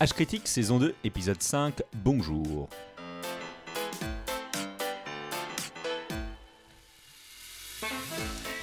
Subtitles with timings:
[0.00, 2.68] H Critique saison 2 épisode 5 Bonjour.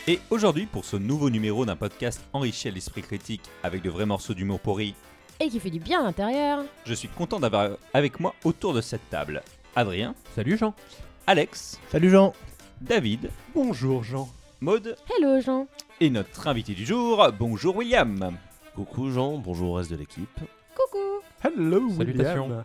[0.08, 4.06] Et aujourd'hui pour ce nouveau numéro d'un podcast enrichi à l'esprit critique avec de vrais
[4.06, 4.96] morceaux d'humour pourri,
[5.40, 6.64] Et qui fait du bien à l'intérieur.
[6.86, 9.42] je suis content d'avoir avec moi autour de cette table
[9.76, 10.74] Adrien, Salut Jean.
[11.26, 12.34] Alex, Salut Jean.
[12.82, 14.30] David, Bonjour Jean.
[14.60, 15.68] Maude Hello Jean.
[16.00, 18.38] et notre invité du jour, bonjour William.
[18.76, 20.40] Coucou Jean, bonjour au reste de l'équipe.
[21.44, 22.44] Hello Salutations.
[22.44, 22.64] William.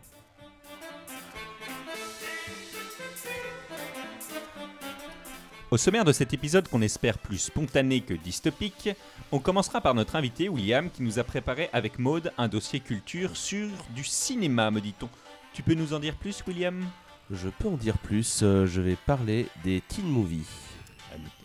[5.72, 8.90] Au sommaire de cet épisode qu'on espère plus spontané que dystopique,
[9.32, 13.36] on commencera par notre invité William qui nous a préparé avec Maude un dossier culture
[13.36, 15.08] sur du cinéma, me dit-on.
[15.52, 16.86] Tu peux nous en dire plus William?
[17.32, 20.46] Je peux en dire plus, euh, je vais parler des teen movies.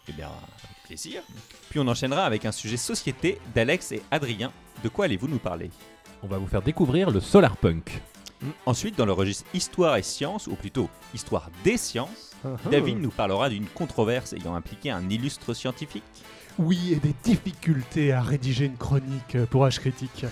[0.08, 1.23] Eh bien, avec plaisir.
[1.72, 4.52] Puis on enchaînera avec un sujet société d'Alex et Adrien.
[4.84, 5.72] De quoi allez-vous nous parler?
[6.24, 8.02] On va vous faire découvrir le solar punk.
[8.66, 12.70] Ensuite, dans le registre histoire et sciences, ou plutôt histoire des sciences, Uh-huh.
[12.70, 16.04] David nous parlera d'une controverse ayant impliqué un illustre scientifique.
[16.60, 20.26] Oui, et des difficultés à rédiger une chronique euh, pour H Critique.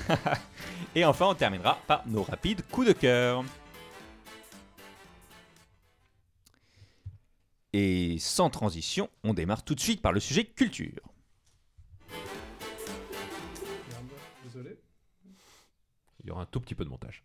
[0.95, 3.43] Et enfin, on terminera par nos rapides coups de cœur.
[7.73, 10.99] Et sans transition, on démarre tout de suite par le sujet culture.
[16.23, 17.23] Il y aura un tout petit peu de montage.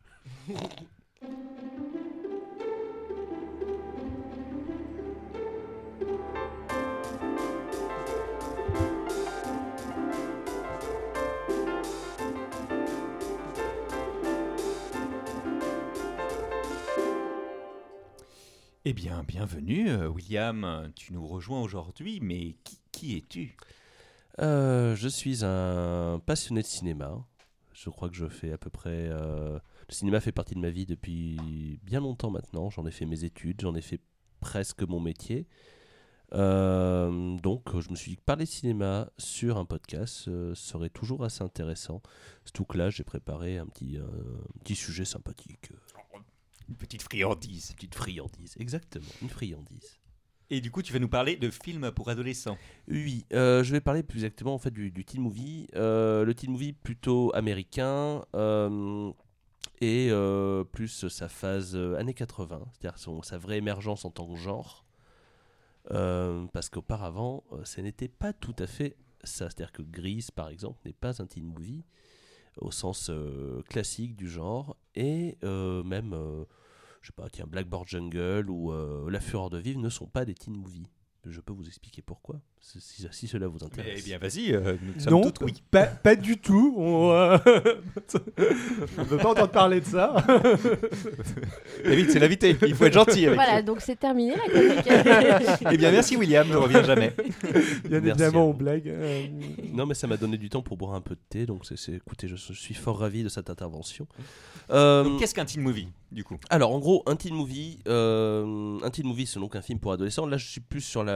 [18.88, 20.92] Eh bien, bienvenue, euh, William.
[20.94, 23.56] Tu nous rejoins aujourd'hui, mais qui, qui es-tu?
[24.38, 27.26] Euh, je suis un passionné de cinéma.
[27.76, 29.08] Je crois que je fais à peu près...
[29.10, 32.70] euh, Le cinéma fait partie de ma vie depuis bien longtemps maintenant.
[32.70, 34.00] J'en ai fait mes études, j'en ai fait
[34.40, 35.46] presque mon métier.
[36.32, 40.88] Euh, donc je me suis dit que parler de cinéma sur un podcast euh, serait
[40.90, 42.02] toujours assez intéressant.
[42.44, 45.70] Surtout que là j'ai préparé un petit, un petit sujet sympathique.
[46.68, 47.72] Une petite friandise.
[47.74, 49.98] Petite friandise, exactement, une friandise.
[50.48, 52.56] Et du coup, tu vas nous parler de films pour adolescents.
[52.88, 55.66] Oui, euh, je vais parler plus exactement en fait du, teen movie.
[55.74, 59.10] Euh, le teen movie plutôt américain euh,
[59.80, 60.10] et
[60.72, 64.84] plus sa phase années 80, c'est-à-dire sa vraie émergence en tant que genre.
[65.88, 69.50] Parce qu'auparavant, ce n'était pas tout à fait ça.
[69.50, 71.84] C'est-à-dire que Grease, par exemple, n'est pas un teen movie
[72.58, 73.10] au sens
[73.68, 76.14] classique du genre et même,
[77.06, 80.24] je sais pas, tiens, Blackboard Jungle ou euh, La Fureur de Vivre ne sont pas
[80.24, 80.88] des teen movies.
[81.28, 83.98] Je peux vous expliquer pourquoi, si, cela vous intéresse.
[83.98, 85.54] Eh bien, vas-y, euh, nous sommes Non, toutes oui.
[85.70, 86.74] pas, pas du tout.
[86.78, 87.36] On euh,
[88.98, 90.14] on veut pas entendre parler de ça.
[91.84, 92.56] David, c'est l'invité.
[92.66, 94.42] Il faut être gentil avec Voilà, donc c'est terminé la.
[95.72, 97.14] Eh bien, merci William, je reviens jamais.
[97.84, 98.88] Bien évidemment, on blague.
[98.88, 99.26] euh,
[99.72, 101.76] Non, mais ça m'a donné du temps pour boire un peu de thé, donc c'est,
[101.78, 104.06] c'est- écoutez, je, suis fort ravi de cette intervention.
[104.70, 106.36] Euh, Donc, qu'est-ce qu'un teen movie, du coup?
[106.50, 109.92] Alors, en gros, un teen movie, euh, un teen movie, c'est donc un film pour
[109.92, 110.26] adolescents.
[110.26, 111.15] Là, je suis plus sur la,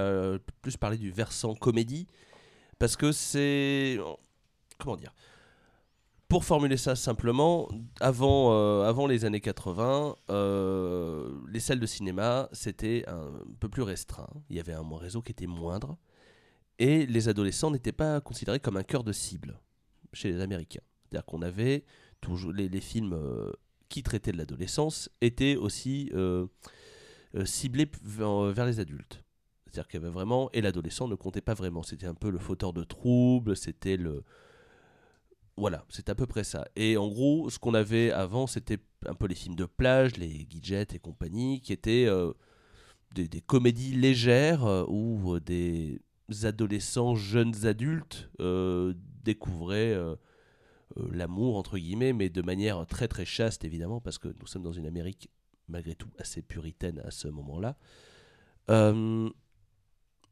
[0.63, 2.07] plus parler du versant comédie,
[2.79, 3.99] parce que c'est,
[4.79, 5.15] comment dire,
[6.29, 7.69] pour formuler ça simplement,
[8.01, 13.83] avant, euh, avant les années 80, euh, les salles de cinéma c'était un peu plus
[13.83, 14.29] restreint.
[14.49, 15.99] Il y avait un réseau qui était moindre,
[16.79, 19.61] et les adolescents n'étaient pas considérés comme un cœur de cible
[20.13, 20.81] chez les Américains.
[21.05, 21.85] C'est-à-dire qu'on avait
[22.21, 23.53] toujours les, films euh,
[23.89, 26.47] qui traitaient de l'adolescence étaient aussi euh,
[27.35, 29.23] euh, ciblés vers les adultes.
[29.71, 31.83] C'est-à-dire qu'il y avait vraiment et l'adolescent ne comptait pas vraiment.
[31.83, 34.25] C'était un peu le fauteur de troubles, c'était le
[35.61, 36.67] voilà, c'est à peu près ça.
[36.75, 40.47] Et en gros, ce qu'on avait avant, c'était un peu les films de plage, les
[40.49, 42.33] Gidget et compagnie, qui étaient euh,
[43.15, 46.01] des, comédies légères euh, où euh, des
[46.45, 48.31] adolescents, jeunes adultes
[49.23, 49.99] découvraient
[50.97, 54.73] l'amour, entre guillemets, mais de manière très très chaste, évidemment, parce que nous sommes dans
[54.73, 55.29] une Amérique,
[55.69, 57.77] malgré tout, assez puritaine à ce moment-là.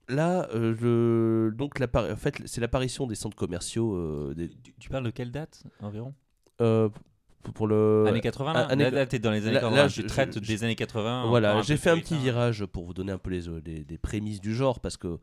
[0.09, 4.89] Là, euh, le- donc, en fait, c'est l'apparition des centres commerciaux euh, des- tu, tu
[4.89, 6.15] parles de quelle date environ?
[6.61, 6.89] Euh,
[7.55, 9.77] pour- le Années 80 là, Euh, années- Là, là, t'es dans les années là- 80.
[9.77, 11.27] là, je- traites je- des années 80.
[11.29, 12.19] Voilà, j'ai fait un petit hein.
[12.19, 15.19] virage pour vous donner un peu les, les- les prémices du genre parce que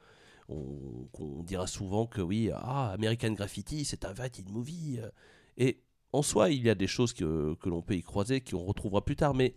[0.47, 4.99] on, on dira souvent que oui, ah, American Graffiti, c'est un teen movie.
[5.57, 5.81] Et
[6.13, 9.03] en soi, il y a des choses que, que l'on peut y croiser, qu'on retrouvera
[9.03, 9.55] plus tard, mais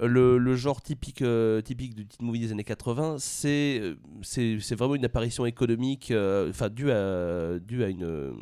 [0.00, 4.58] le, le genre typique, euh, typique du teen movie des années 80, c'est euh, c'est
[4.60, 8.34] c'est vraiment une apparition économique, euh, enfin due à, due à une,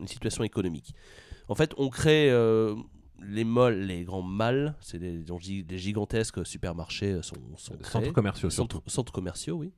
[0.00, 0.94] une situation économique.
[1.48, 2.30] En fait, on crée,
[3.24, 8.04] les malls, les grands malls, c'est des, des gi- des gigantesques supermarchés sont, sont créés.
[8.04, 8.76] Centres commerciaux surtout.
[8.78, 9.72] centres, centres commerciaux, oui.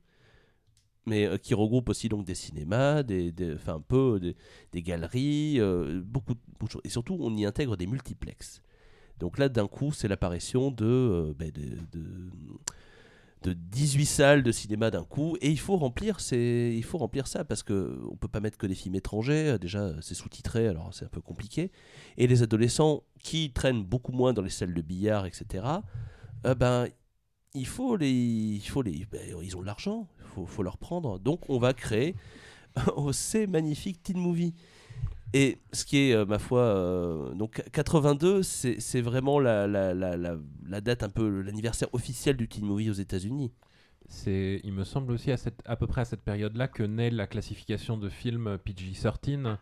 [1.07, 4.35] Mais euh, qui regroupent aussi donc des cinémas, des, des- un peu des,
[4.71, 6.81] des galeries, euh, beaucoup, beaucoup de choses.
[6.83, 8.61] Et surtout, on y intègre des multiplexes.
[9.19, 11.51] Donc là, d'un coup, c'est l'apparition de, euh, ben,
[13.53, 15.37] 18 salles de cinéma d'un coup.
[15.41, 18.57] Et il faut remplir, ces- il faut remplir ça parce que on peut pas mettre
[18.57, 19.49] que des films étrangers.
[19.51, 21.71] euh, Déjà, c'est sous-titré, alors c'est un peu compliqué.
[22.17, 25.83] Et les adolescents qui traînent beaucoup moins dans les salles de billard, etc.
[26.45, 26.87] euh, ben
[27.53, 30.77] il faut les, il faut les, ben, ils ont de l'argent, il faut, faut leur
[30.77, 31.19] prendre.
[31.19, 32.15] Donc on va créer
[33.11, 34.53] ces magnifiques teen movies.
[35.37, 39.67] Et ce qui est, euh, ma foi, euh, donc 82, c'est vraiment la
[40.79, 43.51] date un peu, l'anniversaire officiel du teen movie aux États-Unis.
[44.07, 47.09] C'est, il me semble aussi à, cette, à peu près à cette période-là que naît
[47.09, 49.57] la classification de films PG-13,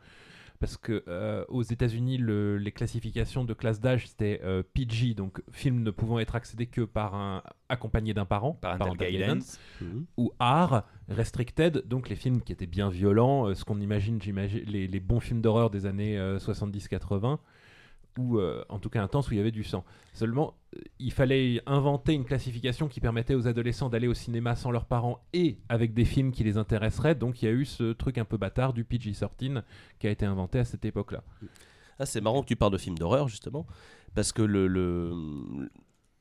[0.63, 5.41] parce que euh, aux États-Unis, le- les classifications de classe d'âge c'était euh, PG, donc
[5.51, 9.59] film ne pouvant être accédé que par un accompagné d'un parent, Parental parental guidance.
[10.15, 14.63] ou R, restricted, donc les films qui étaient bien violents, euh, ce qu'on imagine, j'imagine,
[14.65, 17.39] les, les bons films d'horreur des années euh, 70-80,
[18.17, 19.83] ou euh, en tout cas intenses où il y avait du sang.
[20.13, 24.71] Seulement, euh, il fallait inventer une classification qui permettait aux adolescents d'aller au cinéma sans
[24.71, 27.93] leurs parents et avec des films qui les intéresseraient, donc il y a eu ce
[27.93, 29.63] truc un peu bâtard du PG-13
[29.99, 31.23] qui a été inventé à cette époque-là.
[31.99, 33.65] Ah, c'est marrant que tu parles de films d'horreur, justement,
[34.15, 35.69] parce que le, le-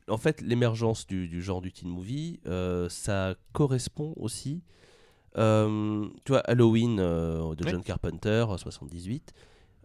[0.09, 4.63] en fait, l'émergence du, du genre du teen movie, euh, ça correspond aussi.
[5.39, 7.71] euh, tu vois, Halloween euh, de Oui.
[7.71, 9.33] John Carpenter, euh, 78,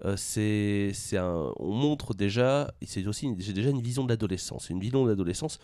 [0.05, 4.69] euh, c'est, on montre déjà, c'est aussi j'ai déjà une vision de l'adolescence.
[4.69, 5.59] Une vision de l'adolescence,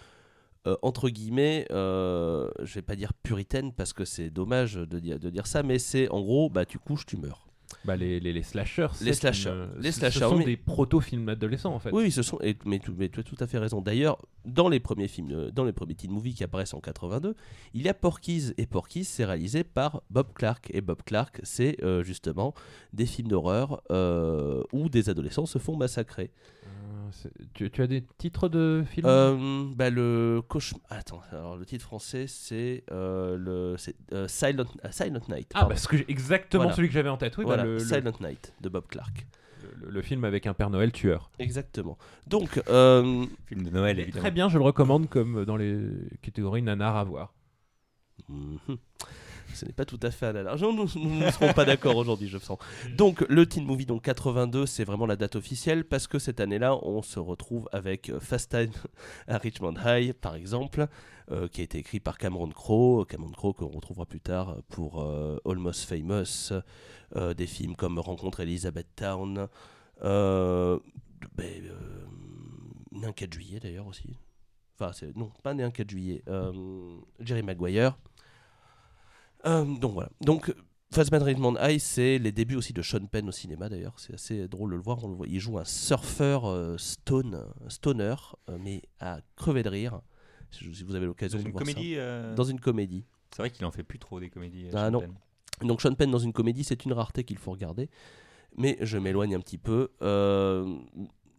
[0.65, 5.19] euh, entre guillemets, euh, je vais pas dire puritaine parce que c'est dommage de dire,
[5.19, 7.47] de dire ça, mais c'est en gros, bah, tu couches, tu meurs.
[7.85, 9.49] Bah, les, les, les slashers, Les slashers.
[9.49, 11.91] une- Les ce- slashers, ce sont mais- des proto-films adolescents en fait.
[11.91, 12.39] Oui, ce sont.
[12.41, 13.81] et- mais, tu, mais tu as tout à fait raison.
[13.81, 17.35] D'ailleurs, dans les premiers films, euh, dans les premiers teen movies qui apparaissent en 82,
[17.73, 20.69] il y a Porky's et Porky's, c'est réalisé par Bob Clark.
[20.73, 22.53] Et Bob Clark, c'est euh, justement
[22.93, 26.31] des films d'horreur euh, où des adolescents se font massacrer.
[26.65, 29.05] Euh, tu, tu as des titres de films?
[29.07, 30.81] Euh, bah, le cauchemar.
[30.89, 35.51] Attends, alors le titre français, c'est euh, le c'est, euh, Silent, Silent Night.
[35.53, 35.69] Ah, pardon.
[35.69, 36.75] bah, ce que j'ai- exactement Voilà.
[36.75, 37.37] celui que j'avais en tête.
[37.37, 39.25] Oui, bah, voilà, le, le- Silent Night de Bob Clark.
[39.81, 41.31] le- le film avec un Père Noël tueur.
[41.39, 41.97] Exactement.
[42.27, 44.21] Donc, euh, Film de Noël, évidemment.
[44.21, 45.79] Très bien, je le recommande comme dans les
[46.21, 47.33] catégories nanar à voir.
[48.29, 48.57] Mhm.
[49.53, 50.61] Ce n'est pas tout à fait à la large.
[50.61, 52.57] Nous nous ne serons pas d'accord aujourd'hui, je sens.
[52.97, 56.75] Donc, le Teen Movie donc 82, c'est vraiment la date officielle parce que cette année-là,
[56.83, 58.71] on se retrouve avec euh, Fast Time
[59.27, 60.87] à Richmond High, par exemple,
[61.31, 63.05] euh, qui a été écrit par Cameron Crowe.
[63.05, 66.53] Cameron Crowe qu'on retrouvera plus tard pour euh, Almost Famous,
[67.15, 69.47] euh, des films comme Rencontre Elizabeth Town,
[70.03, 70.79] euh,
[71.35, 71.63] ben,
[73.03, 74.17] un 4 juillet d'ailleurs aussi.
[74.79, 76.23] Enfin, non, pas Né un 4 juillet.
[77.19, 77.97] Jerry Maguire.
[79.45, 80.09] Euh, donc voilà.
[80.21, 80.53] Donc
[80.91, 83.95] Fastman Richmond High, c'est les débuts aussi de Sean Penn au cinéma d'ailleurs.
[83.99, 85.03] C'est assez drôle de le voir.
[85.03, 85.27] On le voit.
[85.27, 88.15] Il joue un surfeur euh, stone, stoner,
[88.49, 90.01] euh, mais à crever de rire.
[90.51, 91.95] Si vous avez l'occasion Dans de une voir comédie.
[91.97, 92.35] euh, ça.
[92.35, 93.05] Dans une comédie.
[93.31, 94.67] C'est vrai qu'il en fait plus trop des comédies.
[94.73, 94.99] Ah, Sean non.
[94.99, 95.13] Penn.
[95.63, 97.89] Donc Sean Penn dans une comédie, c'est une rareté qu'il faut regarder.
[98.55, 99.89] Mais je m'éloigne un petit peu.
[100.03, 100.77] Euh,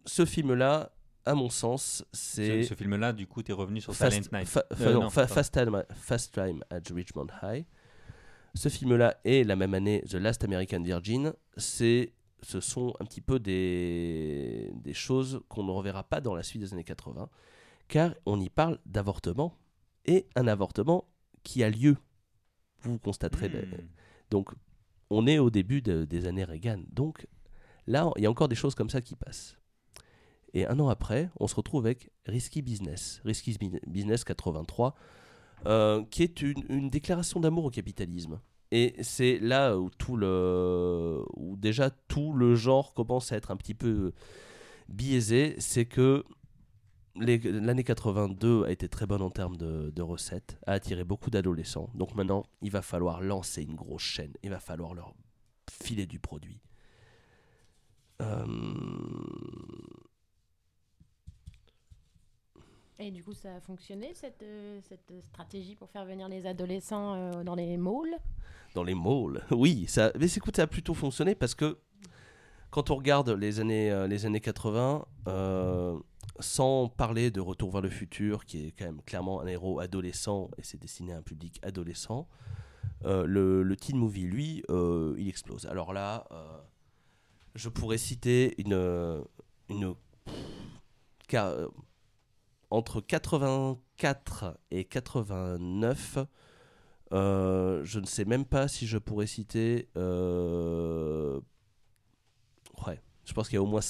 [0.05, 0.91] ce film-là,
[1.23, 4.47] à mon sens, Ce, c'est ce film-là, du coup, t'es revenu sur Fast, Silent Night.
[4.49, 5.33] fa- fa- Euh, non, non, fa- pardon.
[5.35, 7.65] Fast Time, Fast Time at Richmond High.
[8.55, 11.33] Ce film-là est la même année The Last American Virgin.
[11.57, 16.41] C'est, ce sont un petit peu des, des choses qu'on ne reverra pas dans la
[16.41, 17.29] suite des années 80,
[17.87, 19.57] car on y parle d'avortement
[20.05, 21.05] et un avortement
[21.43, 21.97] qui a lieu.
[22.79, 23.49] Vous constaterez.
[23.49, 23.87] Hmm.
[24.29, 24.51] donc,
[25.09, 26.81] on est au début de- des années Reagan.
[26.89, 27.27] Donc,
[27.87, 29.57] là, il y a encore des choses comme ça qui passent.
[30.53, 33.21] Et un an après, on se retrouve avec Risky Business.
[33.25, 34.95] Risky Business 83,
[35.67, 38.39] euh, qui est une, déclaration d'amour au capitalisme.
[38.71, 43.57] Et c'est là où, tout le, où déjà tout le genre commence à être un
[43.57, 44.11] petit peu
[44.89, 45.55] biaisé.
[45.59, 46.23] C'est que
[47.15, 51.89] l'année 82 a été très bonne en termes de, de recettes, a attiré beaucoup d'adolescents.
[51.95, 54.33] Donc maintenant, il va falloir lancer une grosse chaîne.
[54.43, 55.13] Il va falloir leur
[55.69, 56.59] filer du produit.
[58.21, 58.45] Euh,
[62.97, 64.79] Et du coup, ça a fonctionné, cette, euh,
[65.21, 68.17] stratégie pour faire venir les adolescents euh, dans les malls?
[68.73, 69.43] Dans les malls.
[69.51, 69.87] Oui,
[70.17, 71.77] mais écoute, ça a plutôt fonctionné parce que
[72.71, 75.99] quand on regarde les années, euh, les années 80, euh,
[76.39, 80.49] sans parler de Retour vers le futur, qui est quand même clairement un héros adolescent
[80.57, 82.27] et c'est destiné à un public adolescent,
[83.03, 85.67] le, le teen movie, lui, il explose.
[85.67, 86.25] Alors là,
[87.53, 89.23] je pourrais citer une,
[89.69, 89.93] une
[91.27, 91.53] car,
[92.75, 96.17] entre 84 et 89,
[97.13, 99.89] euh, je ne sais même pas si je pourrais citer.
[99.97, 101.39] euh,
[102.85, 103.81] Ouais, je pense qu'il y a au moins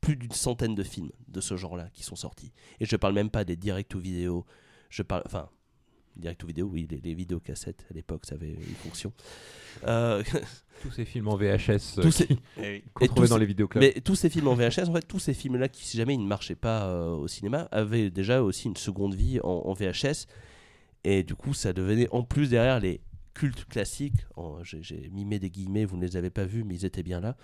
[0.00, 2.52] plus d'une centaine de films de ce genre-là qui sont sortis.
[2.80, 4.44] Et je parle même pas des direct ou vidéo.
[4.90, 5.48] Je parle, enfin,
[6.16, 9.12] direct ou vidéo, oui, les, les vidéocassettes à l'époque, ça avait une fonction.
[9.86, 10.22] Euh,
[10.82, 12.28] Tous ces films en VHS euh, tous ces-
[12.60, 13.80] Eh qu'on trouvait dans ces- les vidéoclubs.
[13.82, 16.20] mais tous ces films en VHS, en fait, tous ces films-là, qui si jamais ils
[16.22, 20.26] ne marchaient pas euh, au cinéma, avaient déjà aussi une seconde vie en, en VHS.
[21.04, 23.00] Et du coup, ça devenait en plus derrière les
[23.34, 24.26] cultes classiques.
[24.62, 27.36] J'ai mimé des guillemets, vous ne les avez pas vus, mais ils étaient bien là.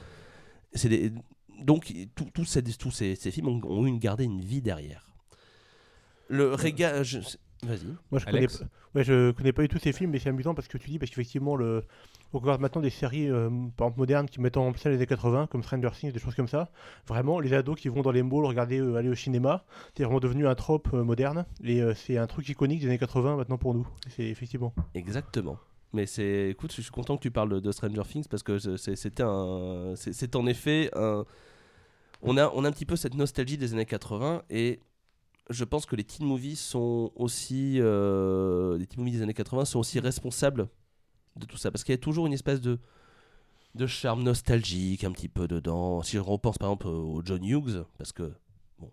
[0.75, 1.13] C'est des-
[1.61, 5.09] donc, tout- tous ces, tous ces, ces films ont, ont eu gardé une vie derrière.
[6.29, 7.05] Le régal.
[7.63, 7.87] Je- Vas-y.
[8.11, 10.29] Moi, je connais, Alex pas- ouais, je connais pas du tout ces films, mais c'est
[10.29, 11.85] amusant parce que tu dis, parce qu'effectivement, le...
[12.33, 15.07] on regarde maintenant des séries, euh, par exemple, modernes qui mettent en scène les années
[15.07, 16.71] 80, comme Stranger Things, des choses comme ça.
[17.07, 19.65] Vraiment, les ados qui vont dans les malls regarder, euh, aller au cinéma,
[19.97, 21.47] c'est vraiment devenu un trope euh, moderne.
[21.65, 23.87] Et euh, c'est un truc iconique des années 80 maintenant pour nous.
[24.09, 24.73] C'est effectivement.
[24.95, 25.59] Exactement.
[25.95, 28.95] Mais c'est, écoute, je suis content que tu parles de, Stranger Things parce que c'est-
[28.95, 31.25] c'était un, c'est en effet un,
[32.21, 34.81] on a, on a un petit peu cette nostalgie des années 80 et
[35.51, 39.65] je pense que les teen movies sont aussi, euh, les teen movies des années 80
[39.65, 40.69] sont aussi responsables
[41.37, 42.79] de tout ça parce qu'il y a toujours une espèce de,
[43.75, 46.03] de charme nostalgique un petit peu dedans.
[46.03, 48.33] Si je repense par exemple au John Hughes, parce que
[48.79, 48.91] bon,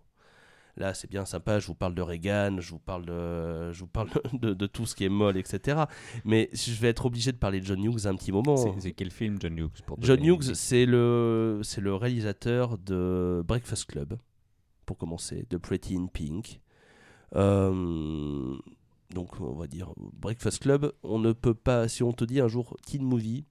[0.76, 3.88] là c'est bien sympa, je vous parle de Reagan, je vous parle de, je vous
[3.88, 5.84] parle de, de tout ce qui est molle, etc.
[6.24, 8.56] Mais je vais être obligé de parler de John Hughes un petit moment.
[8.78, 13.86] C'est quel film, John Hughes pour John Hughes, c'est le, c'est le réalisateur de Breakfast
[13.86, 14.16] Club,
[14.86, 16.60] pour commencer, de Pretty in Pink.
[17.34, 18.56] Euh,
[19.10, 20.92] donc, on va dire Breakfast Club.
[21.02, 23.44] On ne peut pas, si on te dit un jour teen movie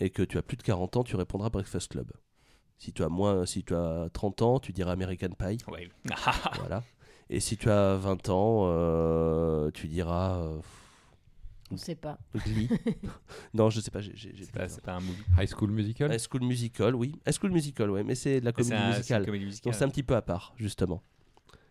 [0.00, 2.12] et que tu as plus de 40 ans, tu répondras Breakfast Club.
[2.78, 5.58] Si tu as moins, si tu as 30 ans, tu diras American Pie.
[5.70, 5.88] Ouais.
[6.58, 6.82] voilà.
[7.30, 10.58] Et si tu as 20 ans, euh, tu diras euh,
[11.72, 12.18] On sait pas.
[12.34, 12.68] Glee.
[13.54, 14.00] non, je sais pas.
[14.00, 15.22] J'ai, j'ai, j'ai C'est pas, c'est pas un movie.
[15.38, 17.16] High School Musical High School Musical, oui.
[17.26, 19.24] High School Musical, ouais, mais c'est de la C'est comédie un- musicale.
[19.64, 21.02] Donc c'est un petit peu à part, justement.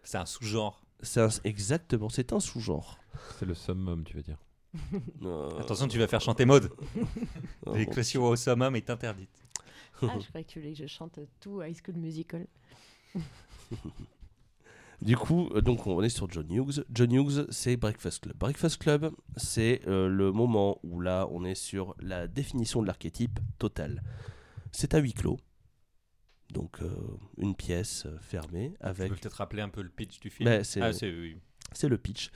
[0.03, 0.84] C'est un sous-genre.
[1.01, 2.98] C'est un- exactement, c'est un sous-genre.
[3.39, 4.38] C'est le summum, tu veux dire.
[5.24, 6.72] Euh, Attention, tu vas faire chanter mode.
[7.74, 9.29] L'équation au summum est interdite.
[10.01, 12.48] Ah, je croyais que tu voulais que je chante tout High School Musical.
[15.01, 16.84] Du coup, euh, donc on est sur John Hughes.
[16.91, 18.38] John Hughes, c'est Breakfast Club.
[18.38, 23.39] Breakfast Club, c'est euh, le moment où là, on est sur la définition de l'archétype
[23.58, 24.03] total.
[24.72, 25.39] C'est à huis clos.
[26.51, 26.89] Donc, euh,
[27.38, 30.50] une pièce fermée Tu avec peux peut-être rappeler un peu le pitch du film.
[30.50, 31.38] Ben, c'est- ah, c'est oui.
[31.84, 32.29] Le pitch.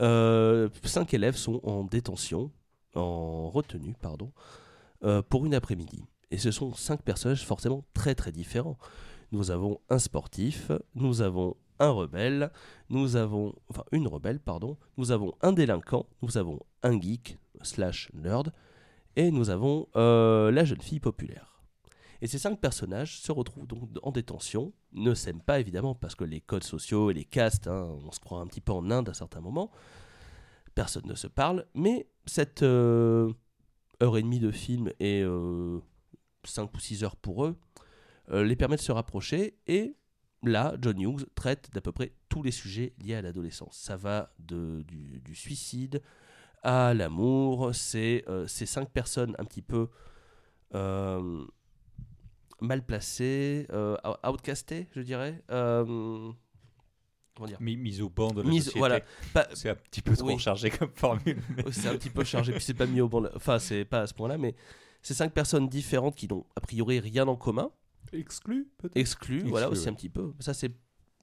[0.00, 2.50] Euh, cinq élèves sont en détention,
[2.94, 4.32] en retenue, pardon,
[5.28, 6.04] pour une après-midi.
[6.30, 8.78] Et ce sont cinq personnages forcément très très différents.
[9.30, 12.50] Nous avons un sportif, nous avons un rebelle,
[12.88, 18.08] nous avons, enfin une rebelle, pardon, nous avons un délinquant, nous avons un geek slash
[18.14, 18.52] nerd,
[19.16, 21.60] et nous avons euh, la jeune fille populaire.
[22.20, 26.24] Et ces cinq personnages se retrouvent donc en détention, ne s'aiment pas évidemment parce que
[26.24, 29.08] les codes sociaux et les castes, hein, on se croit un petit peu en Inde
[29.08, 29.72] à certains moments,
[30.76, 33.32] personne ne se parle, mais cette euh,
[34.00, 35.80] heure et demie de film et euh,
[36.44, 37.56] cinq ou six heures pour eux
[38.28, 39.94] les permet de se rapprocher et
[40.42, 43.76] là, John Hughes traite d'à peu près tous les sujets liés à l'adolescence.
[43.76, 46.02] Ça va de, du, du suicide
[46.62, 49.88] à l'amour, c'est euh, ces cinq personnes un petit peu
[50.74, 51.44] euh,
[52.60, 55.42] mal placées, euh, outcastées, je dirais.
[55.50, 56.30] Euh,
[57.34, 58.78] comment dire Mis, mise au banc de la Mise- société.
[58.78, 59.00] voilà.
[59.54, 60.38] C'est un petit peu trop Oui.
[60.38, 61.42] chargé comme formule.
[61.56, 63.22] mais- c'est un petit peu chargé, puis c'est pas mis au banc.
[63.22, 64.54] de- Enfin, c'est pas à ce point-là, mais
[65.02, 67.70] c'est cinq personnes différentes qui n'ont a priori rien en commun,
[68.12, 69.88] Exclu, peut-être exclues, voilà aussi ouais.
[69.88, 70.34] un petit peu.
[70.40, 70.72] Ça, c'est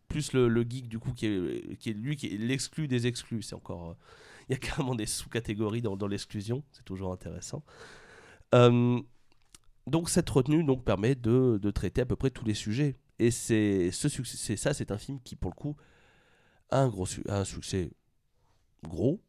[0.08, 3.06] plus le, le geek du coup qui est, qui est lui qui est l'exclu des
[3.08, 3.44] exclus.
[3.44, 3.94] C'est encore, euh,
[4.50, 6.64] il y a carrément des sous-catégories dans, dans l'exclusion.
[6.72, 7.64] C'est toujours intéressant.
[8.56, 9.00] Euh,
[9.88, 12.96] donc cette retenue donc permet de, de traiter à peu près tous les sujets.
[13.20, 15.76] Et c'est ce succès, c'est ça, c'est un film qui pour le coup
[16.72, 17.92] a un gros a un succès
[18.84, 19.22] gros.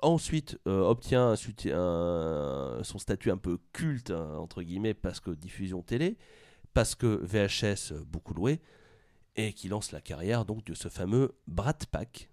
[0.00, 5.18] Ensuite, euh, obtient un suti- un- son statut un peu culte, hein, entre guillemets, parce
[5.18, 6.16] que diffusion télé,
[6.78, 8.60] parce que VHS euh, beaucoup loué,
[9.34, 12.30] et qui lance la carrière donc de ce fameux Brat Pack.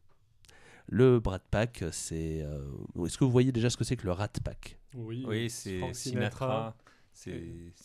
[0.88, 2.44] Le Brat Pack, c'est.
[2.44, 2.62] euh,
[3.06, 5.80] Est-ce que vous voyez déjà ce que c'est que le Rat Pack Oui, Oui, c'est
[5.80, 6.76] Frank Sinatra.
[7.12, 7.32] C'est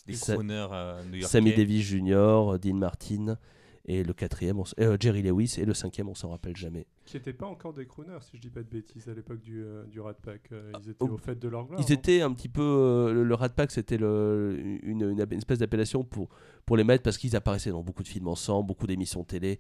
[0.07, 1.29] des crooners euh, new-yorkais.
[1.29, 3.39] Sammy Davis Jr., Dean Martin
[3.87, 5.57] Et le quatrième, on s- euh, Jerry Lewis.
[5.59, 6.87] Et le cinquième, on s'en rappelle jamais.
[7.07, 9.63] Qui n'étaient pas encore des crooners, si je dis pas de bêtises, à l'époque du,
[9.65, 10.53] euh, du Rat Pack.
[10.53, 11.09] Euh, ils étaient oh.
[11.15, 11.81] au fait de leur gloire.
[11.81, 12.63] Ils étaient un petit peu.
[12.63, 16.29] euh, le, le Rat Pack, c'était le- une, une, une espèce d'appellation pour,
[16.67, 19.59] pour les mettre parce qu'ils apparaissaient dans beaucoup de films ensemble, beaucoup d'émissions télé.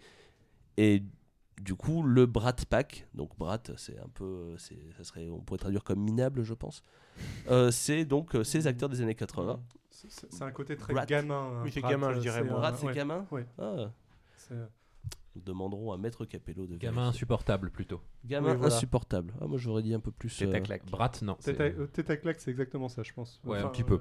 [0.76, 1.02] Et
[1.60, 4.54] du coup, le Brat Pack, donc Brat, c'est un peu.
[4.58, 6.82] c'est- Ça serait, on pourrait traduire comme minable, je pense.
[7.50, 9.60] Euh, c'est donc euh, ces acteurs des années 80.
[9.90, 11.04] C'est- un côté très Brat.
[11.06, 11.34] gamin.
[11.56, 11.62] hein.
[11.64, 12.58] Oui, c'est gamin, je dirais, c'est moi.
[12.58, 13.44] un- Brat, c'est ouais, gamin ouais.
[13.58, 13.90] Ah,
[14.50, 17.08] Nous demanderons à Maître Capello de Gamin vérifier.
[17.16, 18.00] insupportable plutôt.
[18.24, 18.74] Gamin Oui, voilà.
[18.74, 19.32] insupportable.
[19.40, 20.36] Ah, moi, j'aurais dit un peu plus.
[20.36, 20.86] Tête à euh, claque.
[20.90, 21.34] Brat, non.
[21.34, 23.40] Tête c'est- à, euh, tête à claque, c'est exactement ça, je pense.
[23.44, 23.94] Ouais, un petit peu.
[23.94, 24.00] ouais.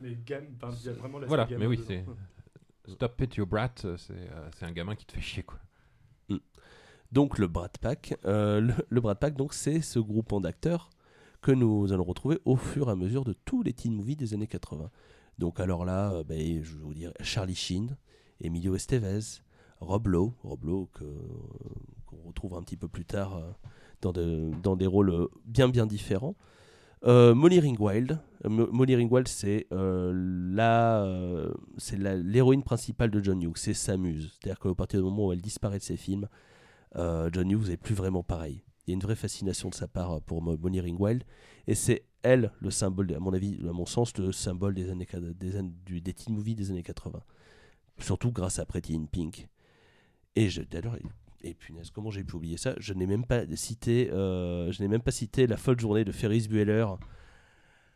[0.00, 0.16] Mais
[0.62, 2.04] enfin, il y a vraiment la Voilà, mais oui, c'est-.
[2.88, 5.58] Stop it, your brat, euh, c'est euh, c'est un gamin qui te fait chier, quoi.
[7.12, 10.90] Donc le Brat Pack, euh, le, le Brat Pack, donc c'est ce groupement d'acteurs
[11.40, 14.34] que nous allons retrouver au fur et à mesure de tous les teen movies des
[14.34, 14.90] années 80.
[15.38, 17.96] Donc alors là, euh, ben, je vais vous dire Charlie Sheen,
[18.40, 19.40] Emilio Estevez,
[19.80, 21.18] Rob Lowe, Rob Lowe que, euh,
[22.06, 23.50] qu'on retrouve un petit peu plus tard euh,
[24.02, 26.34] dans, de- dans des rôles euh, bien bien différents.
[27.04, 31.06] Euh, Molly Ringwald, Mo- Molly Ringwald c'est la,
[31.78, 34.32] c'est la- l'héroïne principale de John Hughes, c'est sa muse.
[34.40, 36.28] C'est-à-dire qu'à partir du moment où elle disparaît de ses films,
[36.94, 38.62] John Hughes n'est plus vraiment pareil.
[38.86, 41.24] Il y a une vraie fascination de sa part pour Mo- Molly Ringwald.
[41.66, 45.06] Et c'est elle, le symbole, à mon avis, à mon sens, le symbole des, années,
[45.38, 47.20] des, des teen movies des années 80.
[47.98, 49.48] Surtout grâce à Pretty in Pink.
[50.34, 50.98] Et je, d'ailleurs,
[51.42, 52.74] et, punaise, comment j'ai pu oublier ça?
[52.78, 56.12] Je n'ai même pas cité, euh, je n'ai même pas cité la folle journée de
[56.12, 56.86] Ferris Bueller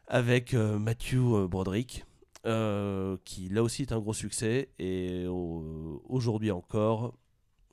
[0.06, 2.04] avec euh, Matthew euh, Broderick,
[2.46, 4.70] euh, qui là aussi est un gros succès.
[4.78, 7.18] Et au- aujourd'hui encore,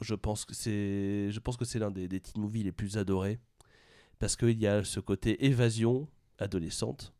[0.02, 2.98] je pense que c'est je pense que c'est l'un des, des teen movies les plus
[2.98, 3.40] adorés
[4.20, 6.08] parce qu'il y a ce côté évasion
[6.40, 7.14] adolescente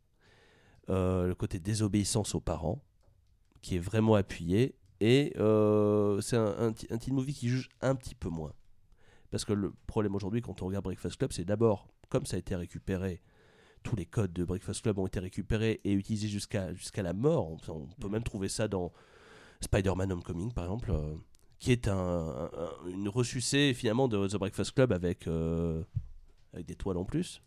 [0.88, 2.80] le côté désobéissance aux parents
[3.62, 7.94] qui est vraiment appuyé et euh, c'est un, un, un teen movie qui juge un
[7.94, 8.52] petit peu moins.
[9.30, 12.38] Parce que le problème aujourd'hui quand on regarde Breakfast Club c'est d'abord comme ça a
[12.38, 13.20] été récupéré
[13.82, 17.48] tous les codes de Breakfast Club ont été récupérés et utilisés jusqu'à jusqu'à la mort.
[17.68, 18.92] On, on peut même trouver ça dans
[19.60, 21.14] Spider-Man Homecoming par exemple euh,
[21.60, 25.82] qui est un, un- un- une ressucée finalement de The Breakfast Club avec, euh,
[26.52, 27.40] avec des toiles en plus.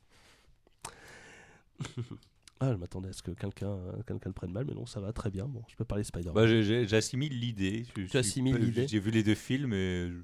[2.62, 5.12] ah, je m'attendais à ce que quelqu'un quelqu'un le prenne mal, mais non, ça va
[5.12, 5.46] très bien.
[5.46, 6.34] Bon, je peux parler Spider-Man.
[6.34, 6.46] Bah,
[6.86, 7.86] J'assimile l'idée.
[7.94, 8.06] Peu-
[8.58, 10.22] l'idée J'ai vu les deux films et je-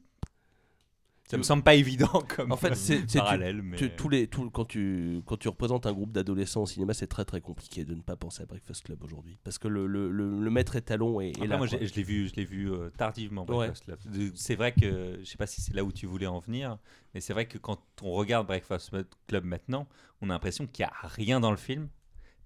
[1.30, 3.62] ça me semble pas évident comme En fait, c'est- tu- parallèle.
[3.62, 3.76] mais...
[3.76, 7.08] Tu- tous les, tout- quand, tu, quand tu représentes un groupe d'adolescents au cinéma, c'est
[7.08, 9.38] très très compliqué de ne pas penser à Breakfast Club aujourd'hui.
[9.44, 11.58] Parce que le, le, le, le maître étalon est, est Après, là.
[11.58, 13.46] moi, je l'ai vu, je vu euh, tardivement.
[13.50, 13.70] Ouais.
[13.84, 14.00] Club.
[14.36, 16.78] C'est vrai que je sais pas si c'est là où tu voulais en venir,
[17.14, 18.92] mais c'est vrai que quand on regarde Breakfast
[19.28, 19.86] Club maintenant,
[20.22, 21.90] on a l'impression qu'il y a rien dans le film.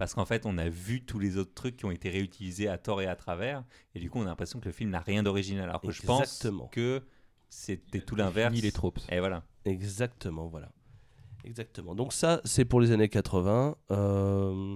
[0.02, 2.80] Parce qu'en fait, on a vu tous les autres trucs qui ont été réutilisés à
[2.80, 5.22] tort et à travers, et du coup, on a l'impression que le film n'a rien
[5.22, 5.70] d'original.
[5.70, 7.04] Alors que je pense que
[7.50, 8.52] c'était tout l'inverse.
[8.52, 8.98] Ni les tropes.
[9.12, 9.44] Et voilà.
[9.64, 10.72] Exactement, voilà.
[11.44, 11.94] Exactement.
[11.94, 13.76] Donc ça, c'est pour les années 80.
[13.92, 14.76] Euh,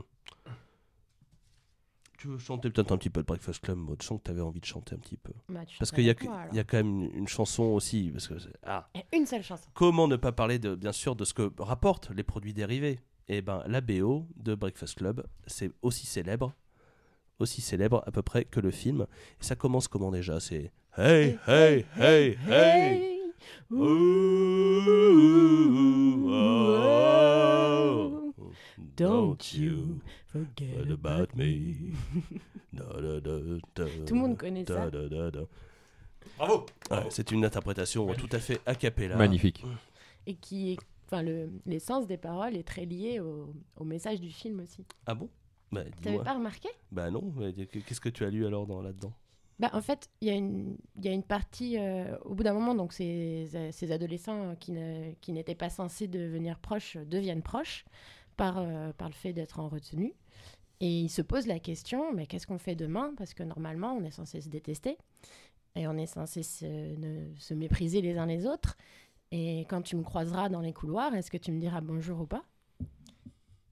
[2.20, 3.98] Tu veux chanter peut-être un petit peu de Breakfast Club, Maud?
[4.00, 5.34] Je sens que tu avais envie de chanter un petit peu.
[5.50, 6.16] Bah, Parce qu'il y, a
[6.54, 8.12] il y quand même une, une chanson aussi.
[8.12, 9.68] Parce que ah, une seule chanson.
[9.74, 13.00] comment ne pas parler, de, bien sûr, de ce que rapportent les produits dérivés?
[13.28, 16.54] Eh ben, la BO de Breakfast Club, c'est aussi célèbre,
[17.40, 19.08] aussi célèbre à peu près que le film.
[19.42, 20.40] Et ça commence comment déjà?
[20.40, 23.12] C'est Hey, hey, hey, hey
[23.72, 23.86] Ooh,
[26.30, 28.34] oh,
[28.96, 31.92] Don't you forget about me.
[32.76, 33.40] Da, da, da,
[33.74, 34.90] da, Tout le monde connaît da, ça.
[34.90, 35.40] da, da, da.
[36.38, 36.66] Bravo.
[36.92, 39.16] Ouais, c'est une interprétation tout à fait a cappella.
[39.16, 39.64] Magnifique.
[40.28, 40.78] Et qui est.
[41.06, 44.86] Enfin, le, l'essence des paroles est très lié au, au message du film aussi.
[45.06, 45.30] Ah bon?
[45.72, 46.70] Bah, T'avais pas remarqué?
[46.92, 47.34] Bah non,
[47.72, 49.14] qu'est-ce que tu as lu alors dans, là-dedans?
[49.60, 52.44] Bah, en fait, il y, a une- il y a une partie, euh, au bout
[52.44, 57.06] d'un moment, donc ces, ces adolescents qui, ne- qui n'étaient pas censés devenir proches euh,
[57.06, 57.86] deviennent proches
[58.36, 60.14] par, euh, par le fait d'être en retenue.
[60.82, 63.14] Et ils se posent la question, mais qu'est-ce qu'on fait demain?
[63.18, 64.98] Parce que normalement, on est censé se détester
[65.76, 68.76] et on est censé se, ne- se mépriser les uns les autres.
[69.36, 72.26] Et quand tu me croiseras dans les couloirs, est-ce que tu me diras bonjour ou
[72.26, 72.44] pas?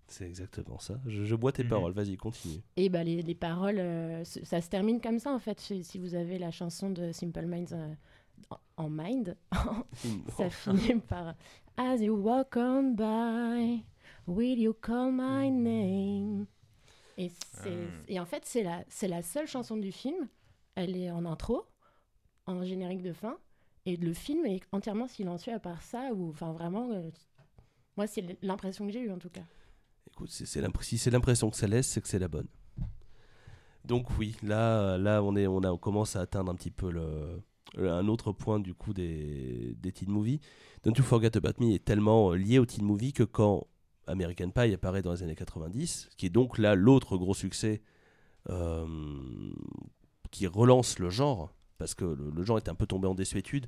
[0.07, 1.01] C'est exactement ça.
[1.05, 1.69] Je, je bois tes Mhm.
[1.69, 2.61] paroles, vas-y, continue.
[2.77, 5.59] Et bah, les, les paroles, euh, ça se termine comme ça en fait.
[5.59, 7.93] Si si vous avez la chanson de Simple Minds euh,
[8.51, 9.37] en- en mind,
[10.27, 11.35] ça finit par
[11.77, 13.83] As you walk on by,
[14.27, 16.47] will you call my name?
[17.17, 18.03] Et, c'est- Hmm.
[18.07, 20.27] et en fait, c'est la, c'est la seule chanson du film.
[20.75, 21.65] Elle est en intro,
[22.47, 23.37] en générique de fin,
[23.85, 26.11] et le film est entièrement silencieux à part ça.
[26.13, 27.09] Ou enfin vraiment, euh,
[27.97, 29.43] moi c'est l'impression que j'ai eue en tout cas.
[30.11, 32.47] Écoute, c'est, si c'est l'impression que ça laisse, c'est que c'est la bonne.
[33.85, 37.41] Donc oui, là, là on, est, on commence à atteindre un petit peu le,
[37.77, 40.39] un autre point du coup des, des teen movies.
[40.83, 43.67] Don't You Forget About Me est tellement euh, lié au teen movie que quand
[44.07, 47.81] American Pie apparaît dans les années 90, qui est donc là l'autre gros succès
[48.49, 48.85] euh,
[50.31, 53.67] qui relance le genre, parce que le, le genre était un peu tombé en désuétude.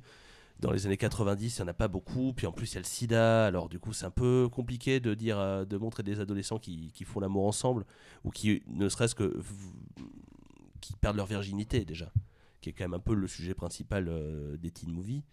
[0.58, 2.32] Dans les années 90, il n'y en a pas beaucoup.
[2.32, 3.44] Puis en plus, il y a le sida.
[3.44, 6.92] Alors, du coup, c'est un peu compliqué de, dire, euh, de montrer des adolescents qui,
[6.92, 7.84] qui font l'amour ensemble
[8.24, 9.38] ou qui, ne serait-ce que,
[10.80, 12.10] qui perdent leur virginité déjà.
[12.62, 15.24] Qui est quand même un peu le sujet principal euh, des teen movies.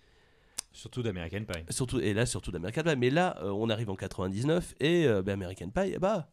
[0.73, 1.63] Surtout d'American Pie.
[1.69, 2.95] Surtout, et là, surtout d'American Pie.
[2.97, 6.29] Mais là, euh, on arrive en 99 et euh, ben, American Pie, eh bah,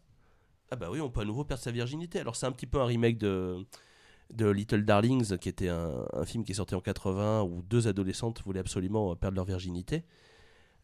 [0.70, 2.18] ah bah oui, on peut à nouveau perdre sa virginité.
[2.18, 3.64] Alors, c'est un petit peu un remake de,
[4.32, 8.42] de Little Darlings, qui était un, film qui est sorti en 80 où deux adolescentes
[8.44, 10.04] voulaient absolument euh, perdre leur virginité.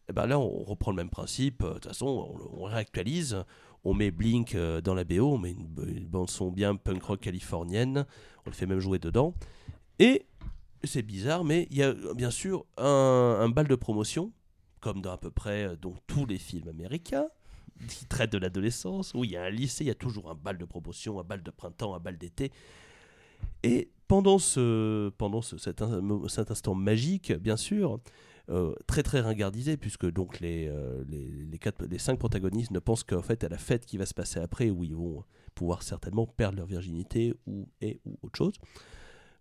[0.09, 1.63] Et ben là, on reprend le même principe.
[1.63, 3.43] De toute façon, on, réactualise.
[3.83, 8.05] On met Blink euh, dans la BO, on met une, bande-son bien punk rock californienne.
[8.45, 9.33] On le fait même jouer dedans.
[9.99, 10.25] Et
[10.83, 14.31] c'est bizarre, mais il y a bien sûr un, un bal de promotion,
[14.79, 17.27] comme dans à peu près euh, donc, tous les films américains
[17.87, 20.35] qui traitent de l'adolescence, où il y a un lycée, il y a toujours un
[20.35, 22.51] bal de promotion, un bal de printemps, un bal d'été.
[23.63, 27.99] Et pendant, ce, pendant ce, cet, in- cet instant magique, bien sûr,
[28.49, 32.79] euh, très très ringardisé, puisque donc les, euh, les, les, quatre, les cinq protagonistes ne
[32.79, 35.23] pensent qu'en fait à la fête qui va se passer après, où ils vont
[35.55, 38.53] pouvoir certainement perdre leur virginité ou, et, ou autre chose,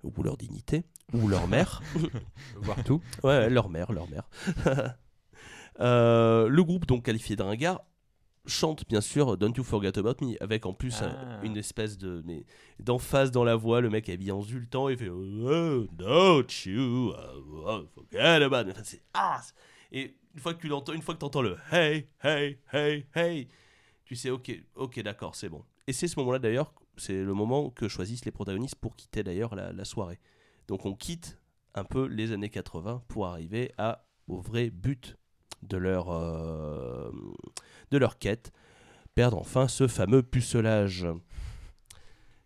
[0.03, 0.83] ou leur dignité,
[1.13, 1.83] ou leur mère.
[2.57, 3.01] Voir tout.
[3.23, 4.29] Ouais, ouais, leur mère, leur mère.
[5.81, 7.83] Euh, le groupe, donc qualifié de ringard,
[8.47, 11.41] chante bien sûr Don't You Forget About Me, avec en plus un- Ah.
[11.43, 12.23] une espèce de.
[12.25, 12.45] Mais
[12.81, 17.13] d'emphase dans la voix, le mec est habillé en zultan, il fait oh, Don't you
[17.95, 18.71] forget about me.
[18.73, 19.03] Enfin, c'est.
[19.15, 19.41] Ah
[19.93, 23.07] Et une fois que tu l'entends, une fois que tu entends le Hey, hey, hey,
[23.15, 23.49] hey,
[24.05, 25.65] tu sais, ok, ok, d'accord, c'est bon.
[25.87, 29.55] Et c'est ce moment-là d'ailleurs, c'est le moment que choisissent les protagonistes pour quitter d'ailleurs
[29.55, 30.19] la, la soirée.
[30.69, 31.39] Donc on quitte
[31.75, 35.17] un peu les années 80 pour arriver à, au vrai but
[35.63, 37.11] de leur, euh,
[37.91, 38.53] de leur quête,
[39.15, 41.07] perdre enfin ce fameux pucelage.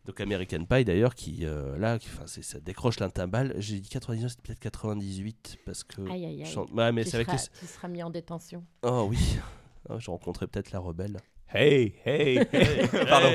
[0.06, 3.54] Donc American Pie d'ailleurs qui euh, là qui, enfin, c'est- ça décroche l'intimbale.
[3.58, 6.44] J'ai dit 99, c'était peut-être 98 parce que Aïe, aïe, aïe.
[6.46, 7.58] je sens- ouais, mais tu, c'est avec seras, les...
[7.60, 8.64] tu seras mis en détention.
[8.82, 9.36] Oh oui.
[9.88, 11.18] Ah, je rencontrais peut-être la rebelle.
[11.52, 12.86] Hey, hey, hey.
[13.08, 13.28] Pardon.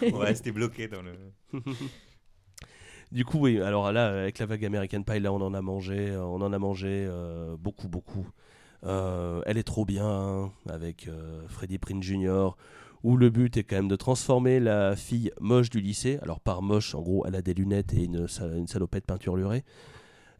[0.00, 0.10] Hey.
[0.12, 1.12] Va rester bloqué dans le.
[3.12, 6.10] Du coup, oui, alors là, avec la vague American Pie, là, on en a mangé,
[6.10, 8.24] euh, on en a mangé euh, beaucoup, beaucoup.
[8.84, 12.50] Euh, elle est trop bien, avec euh, Freddie Prinze Jr.,
[13.02, 16.18] où le but est quand même de transformer la fille moche du lycée.
[16.22, 19.64] Alors, par moche, en gros, elle a des lunettes et une, une salopette peinturlurée.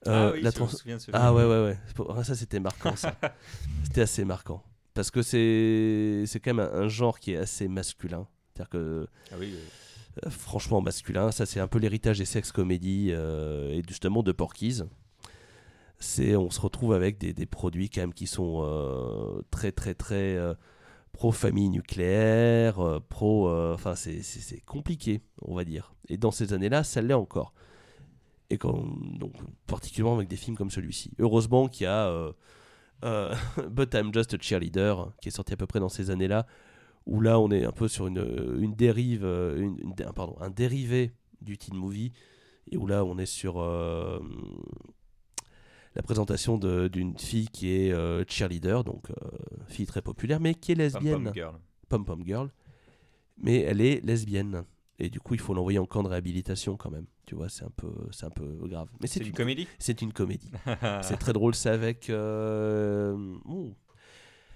[0.07, 1.79] Euh, ah oui, la je me trans- souviens de ce ah ouais, ouais, ouais.
[2.17, 3.15] Ah, Ça, c'était marquant, ça.
[3.85, 4.63] c'était assez marquant.
[4.95, 8.27] Parce que c'est c'est quand même un, un genre qui est assez masculin.
[8.55, 9.55] C'est-à-dire que Ah oui,
[10.27, 11.31] euh, franchement masculin.
[11.33, 14.85] Ça, c'est un peu l'héritage des sex comédies euh, et justement de Porky's.
[16.01, 19.95] C'est, on se retrouve avec des, des produits quand même qui sont euh, très très
[19.95, 20.55] très euh,
[21.13, 23.49] pro famille nucléaire, euh, pro.
[23.49, 24.23] euh, Enfin, c'est,
[24.67, 25.95] compliqué, on va dire.
[26.09, 27.55] Et dans ces années-là, ça l'est encore.
[28.51, 29.35] Et donc,
[29.67, 31.13] particulièrement avec des films comme celui-ci.
[31.19, 32.33] Heureusement qu'il y a euh,
[33.05, 33.35] euh,
[33.71, 36.47] But I'm Just a Cheerleader, qui est sorti à peu près dans ces années-là,
[37.07, 38.19] où là on est un peu sur une,
[38.61, 42.13] une dérive, euh, une, une- un- pardon, un dérivé du teen movie,
[42.73, 44.21] et où là on est sur euh,
[45.97, 49.15] la présentation d'une fille qui est euh, cheerleader, donc euh,
[49.67, 51.55] fille très populaire, mais qui est lesbienne, Pom Girl.
[51.89, 52.51] pom pom girl,
[53.39, 54.65] mais elle est lesbienne.
[55.03, 57.07] Et du coup, il faut l'envoyer en camp de réhabilitation quand même.
[57.27, 58.89] Tu vois, c'est un peu, c'est un peu grave.
[59.01, 59.67] Mais C'est une une, comédie?
[59.79, 60.51] c'est une comédie.
[61.03, 62.11] C'est très drôle, c'est avec.
[62.11, 63.17] euh,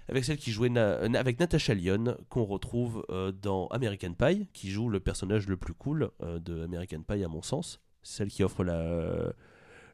[0.07, 4.69] avec celle qui jouait Na- avec Natasha Lyon, qu'on retrouve euh, dans American Pie, qui
[4.69, 7.81] joue le personnage le plus cool euh, de American Pie, à mon sens.
[8.03, 9.33] Celle qui offre la,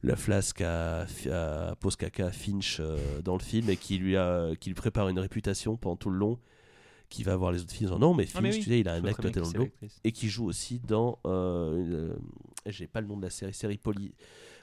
[0.04, 4.18] la flasque à, à Pose Caca à Finch euh, dans le film et qui lui,
[4.18, 6.40] a, qui lui prépare une réputation pendant tout le long.
[7.10, 8.60] Qui va voir les autres filles en disant non, mais Finch, Ah, mais oui.
[8.62, 10.00] tu sais, il a un acte dans le l'actrice.
[10.06, 12.16] et qui joue aussi dans euh,
[12.68, 14.14] j'ai pas le nom de la série série poli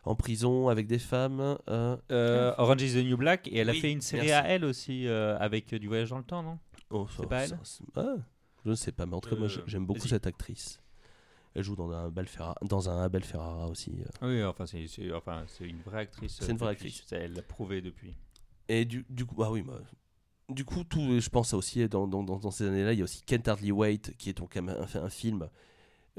[0.04, 3.74] en prison avec des femmes euh, Euh, Orange is the New Black et elle a
[3.74, 4.32] fait une série merci.
[4.46, 6.58] à elle aussi avec du voyage dans le temps, non?
[6.88, 7.58] Oh, C'est ça- pas elle?
[7.96, 8.16] ah,
[8.64, 10.80] je ne sais pas mais en tout cas moi j'aime beaucoup cette actrice
[11.54, 14.26] elle joue dans un Abel Ferrara, dans un Abel Ferrara aussi euh.
[14.26, 16.38] Oui, enfin c'est c'est- enfin, c'est une vraie actrice.
[16.40, 17.12] C'est une vraie depuis- actrice.
[17.12, 18.14] Elle l'a prouvé depuis.
[18.68, 19.80] et du, du coup ah oui bah,
[20.50, 23.04] du coup tout je pense aussi dans, dans, dans, ces années là il y a
[23.04, 25.48] aussi Kent Hardly Wait qui est donc un, un, un film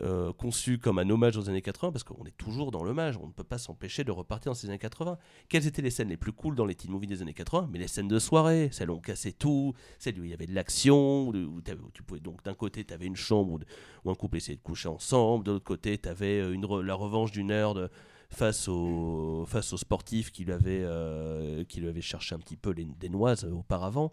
[0.02, 3.28] euh, conçu comme un hommage aux années 80 parce qu'on est toujours dans l'hommage, on
[3.28, 5.18] ne peut pas s'empêcher de repartir dans ces années 80.
[5.50, 7.80] Quelles étaient les scènes les plus cool dans les teen movies des années 80 Mais
[7.80, 10.54] les scènes de soirée, celles où on cassait tout, celles où il y avait de
[10.56, 11.62] l'action, où,
[11.94, 13.60] tu pouvais donc d'un côté tu avais une chambre
[14.04, 17.32] où, un couple essayait de coucher ensemble, de l'autre côté tu avais re- la revanche
[17.32, 17.90] d'une heure de
[18.30, 22.86] face aux, face aux sportifs qui lui, avaient, euh, qui cherché un petit peu les,
[22.86, 24.12] des noises euh, auparavant.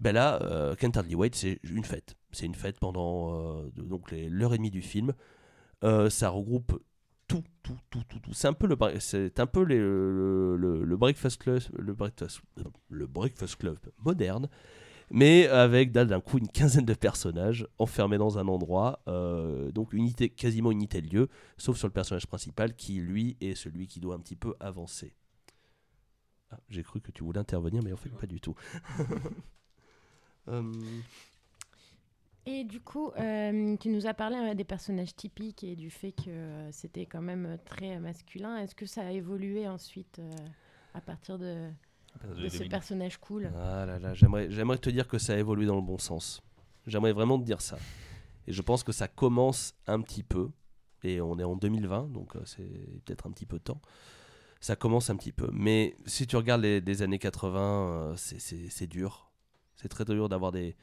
[0.00, 2.16] Ben là, euh, Kent Hardly Wade, c'est une fête.
[2.32, 5.12] C'est une fête pendant euh, donc les- l'heure et demie du film.
[5.84, 6.80] Euh, ça regroupe
[7.28, 8.32] tout, tout, tout, tout, tout.
[8.34, 12.40] C'est un peu le, c'est un peu les- le, le, le Breakfast Club, le Breakfast,
[12.90, 14.48] le Breakfast Club moderne,
[15.10, 19.92] mais avec d'un d'un coup une quinzaine de personnages enfermés dans un endroit, euh, donc
[19.92, 24.00] unité, quasiment unité de lieu, sauf sur le personnage principal qui, lui, est celui qui
[24.00, 25.14] doit un petit peu avancer.
[26.50, 28.54] Ah, J'ai cru que tu voulais intervenir, mais en fait, pas du tout.
[30.48, 30.62] Euh,
[32.46, 36.12] Et du coup, euh, tu nous as parlé euh, des personnages typiques et du fait
[36.12, 38.56] que euh, c'était quand même euh, très masculin.
[38.58, 40.30] Est-ce que ça a évolué ensuite euh,
[40.94, 41.68] à partir de,
[42.24, 43.52] de ce personnage cool?
[43.56, 46.42] Ah là là, j'aimerais, j'aimerais te dire que ça a évolué dans le bon sens.
[46.86, 47.78] J'aimerais vraiment te dire ça.
[48.46, 50.48] Et je pense que ça commence un petit peu.
[51.04, 52.64] Et on est en 2020, donc c'est
[53.04, 53.80] peut-être un petit peu de temps.
[54.60, 55.48] Ça commence un petit peu.
[55.52, 59.30] Mais si tu regardes les, des années 80, euh, c'est, c'est- c'est dur.
[59.76, 60.76] C'est très dur d'avoir des,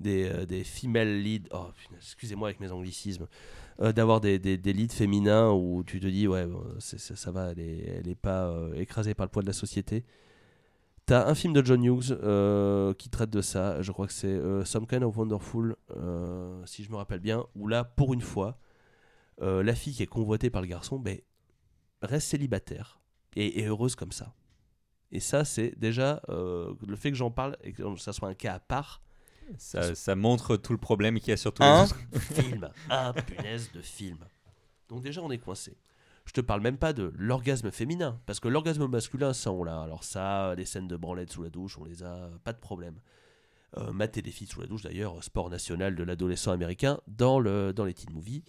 [0.00, 1.48] des, euh, des female leads.
[1.52, 3.28] Oh, excusez-moi avec mes anglicismes.
[3.80, 6.46] Euh, d'avoir des, des, des leads féminins où tu te dis, ouais,
[6.78, 10.04] ça va, elle est, elle est pas euh, écrasée par le poids de la société.
[11.06, 12.16] T'as un film de John Hughes
[12.96, 15.74] qui traite de ça, je crois que c'est Some Kind of Wonderful,
[16.66, 18.60] si je me rappelle bien, où là, pour une fois,
[19.40, 21.18] la fille qui est convoitée par le garçon ben,
[22.00, 23.00] reste célibataire
[23.34, 24.34] et est heureuse comme ça.
[25.10, 28.54] Et ça, c'est déjà le fait que j'en parle et que ça soit un cas
[28.54, 29.02] à part.
[29.58, 31.98] Ça, ça montre tout le problème qu'il y a sur tous les Un autres.
[32.34, 34.18] film, un punaise de film.
[34.88, 35.76] Donc déjà, on est coincé.
[36.24, 39.80] Je te parle même pas de l'orgasme féminin, parce que l'orgasme masculin, ça on l'a.
[39.82, 43.00] Alors ça, les scènes de branlette sous la douche, on les a, pas de problème.
[43.76, 47.72] Euh, mater des filles sous la douche, d'ailleurs, sport national de l'adolescent américain dans, le,
[47.72, 48.42] dans les teen movies.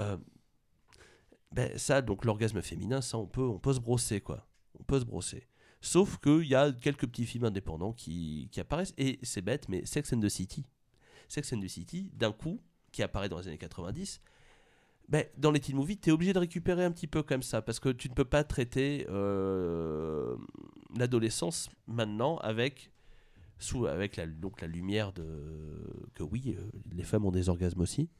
[0.00, 0.16] Euh,
[1.52, 4.46] ben ça, donc l'orgasme féminin, ça on peut, on peut se brosser, quoi.
[4.78, 5.47] On peut se brosser.
[5.80, 9.84] Sauf qu'il y a quelques petits films indépendants qui, qui apparaissent, et c'est bête, mais
[9.84, 10.64] Sex and the City.
[11.28, 12.60] Sex and the City, d'un coup,
[12.90, 14.20] qui apparaît dans les années 90,
[15.08, 17.62] ben, dans les teen movies, tu es obligé de récupérer un petit peu comme ça,
[17.62, 20.36] parce que tu ne peux pas traiter euh,
[20.96, 22.90] l'adolescence maintenant avec,
[23.58, 25.24] sous, avec la, donc la lumière de
[26.14, 28.10] que oui, euh, les femmes ont des orgasmes aussi.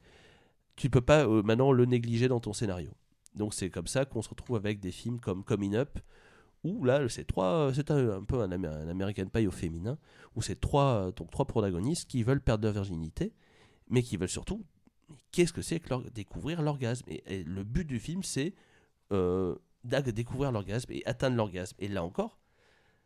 [0.75, 2.91] Tu ne peux pas euh, maintenant le négliger dans ton scénario.
[3.35, 5.99] Donc c'est comme ça qu'on se retrouve avec des films comme Coming Up,
[6.63, 9.97] où là c'est trois, c'est un, peu un, American Pie au féminin,
[10.35, 13.33] où c'est trois, donc trois protagonistes qui veulent perdre leur virginité,
[13.89, 14.65] mais qui veulent surtout
[15.31, 17.05] qu'est-ce que c'est que découvrir l'orgasme?
[17.07, 18.53] Et, le but du film c'est
[19.11, 21.75] euh, découvrir l'orgasme et atteindre l'orgasme.
[21.79, 22.39] Et là encore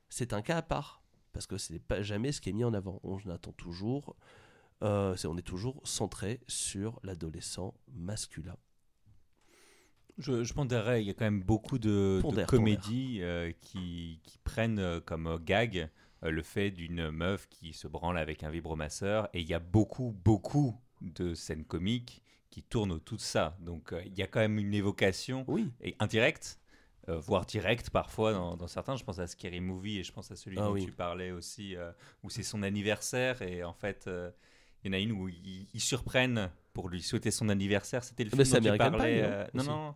[0.09, 2.73] c'est un cas à part parce que c'est pas jamais ce qui est mis en
[2.73, 2.99] avant.
[3.03, 4.15] On attend toujours
[4.83, 8.57] euh, on est toujours centré sur l'adolescent masculin
[10.19, 14.79] Je, je pondérerais, il y a quand même beaucoup de, comédies euh, qui, qui prennent
[14.79, 15.89] euh, comme gag
[16.23, 19.27] euh, le fait d'une meuf qui se branle avec un vibromasseur.
[19.33, 22.21] Et il y a beaucoup, beaucoup de scènes comiques
[22.51, 23.57] qui tournent autour de ça.
[23.59, 26.59] Donc il y a quand même une évocation oui et indirecte,
[27.07, 28.95] voire directe parfois dans, dans certains.
[28.95, 30.85] Je pense à Scary Movie et je pense à celui Ah dont oui.
[30.85, 31.75] tu parlais aussi,
[32.21, 34.07] où c'est son anniversaire et en fait,
[34.83, 38.03] il y en a une où ils, ils surprennent pour lui souhaiter son anniversaire.
[38.03, 39.21] C'était le Mais film c'est dont tu American parlais.
[39.21, 39.95] Pie, non euh, non, non,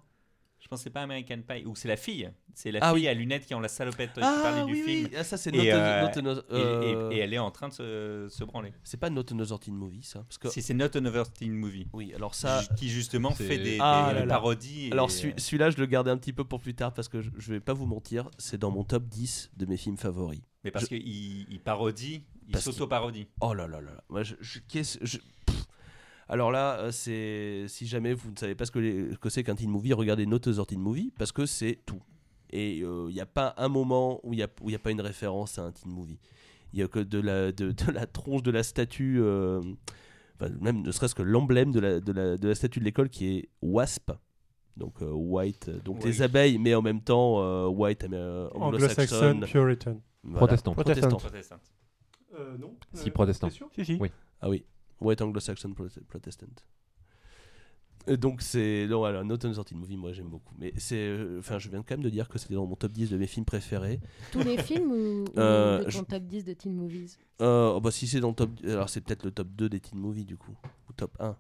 [0.59, 2.31] je pense que c'est pas American Pie, ou c'est la fille.
[2.53, 3.07] C'est la Ah fille oui.
[3.07, 4.09] à lunettes qui ont la salopette.
[4.15, 5.05] dont tu parlais ah du oui, film.
[5.11, 5.15] oui.
[5.17, 7.67] Ah, ça c'est Et, Not a- euh, Not euh, et- et elle est en train
[7.69, 8.73] de se, se branler.
[8.83, 11.87] c'est pas Not Another Teen Movie ça parce que Si c'est Not Another Teen Movie.
[11.93, 14.33] oui alors ça qui justement c'est- fait des, Ah des là là.
[14.33, 14.89] parodies.
[14.91, 17.29] Alors celui- celui-là, je le gardais un petit peu pour plus tard parce que je,
[17.37, 20.41] je vais pas vous mentir, c'est dans mon top 10 de mes films favoris.
[20.63, 23.27] Mais parce Je- qu'il il parodie, il s'auto-parodie.
[23.41, 24.03] Oh là là là là.
[24.09, 25.19] Moi, je, je- qu'est-ce- je-.
[26.29, 29.43] Alors là, euh, c'est si jamais vous ne savez pas ce que, les- que c'est
[29.43, 32.01] qu'un teen movie, regardez Not Other Teen Movie parce que c'est tout.
[32.49, 34.91] Et il n'y a pas un moment où il n'y a, où y a pas
[34.91, 36.19] une référence à un teen movie.
[36.73, 39.61] Il n'y a que de la, de, de la tronche de la statue, euh,
[40.35, 43.09] enfin, même ne serait-ce que l'emblème de la, de, la, de la statue de l'école
[43.09, 44.11] qui est WASP.
[44.75, 46.11] Donc euh, white, euh, donc Oui.
[46.11, 49.39] les abeilles, mais en même temps euh, white euh, Anglo-saxon, anglo-saxon.
[49.51, 50.01] Puritan.
[50.23, 50.37] Voilà.
[50.39, 50.73] Protestant.
[50.73, 51.17] Protestant.
[52.37, 53.49] Euh, non Si, Euh, protestant.
[53.49, 53.97] si.
[53.99, 54.11] Oui.
[54.41, 54.63] Ah oui,
[55.01, 56.47] White Anglo-Saxon Prote- Protestant.
[58.09, 60.53] Et donc c'est non alors Not Teen Movie moi j'aime beaucoup.
[60.57, 62.93] Mais c'est euh, enfin je viens quand même de dire que c'était dans mon top
[62.93, 63.99] 10 de mes films préférés.
[64.31, 67.17] Tous les films ou, Euh, je- ton top 10 de teen movies?
[67.41, 69.81] Euh, oh, bah si c'est dans le top alors c'est peut-être le top 2 des
[69.81, 70.55] teen movies du coup.
[70.89, 71.35] Ou top 1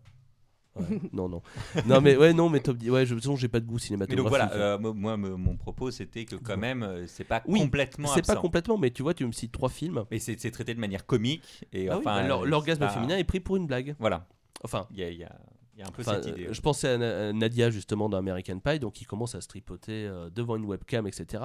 [0.79, 1.41] Ouais, non non
[1.85, 3.65] non mais ouais non mais top 10 ouais je, de toute façon j'ai pas de
[3.65, 6.83] goût Mais cinématographique donc voilà, euh, mo- moi, me- mon propos c'était que quand même,
[6.83, 9.69] euh, c'est pas Oui, complètement c'est pas complètement mais tu vois tu me cites trois
[9.69, 11.65] films Mais c'est traité de manière comique.
[11.73, 14.27] Et Ah oui, enfin, bah, euh, l'orgasme pas- féminin est pris pour une blague Voilà,
[14.63, 15.37] enfin il y a, il y a-
[15.75, 16.47] Il y a un peu Enfin, cette idée.
[16.47, 19.41] euh, je pensais à, Na- à Nadia justement dans American Pie, donc il commence à
[19.41, 21.43] se tripoter euh, devant une webcam, etc.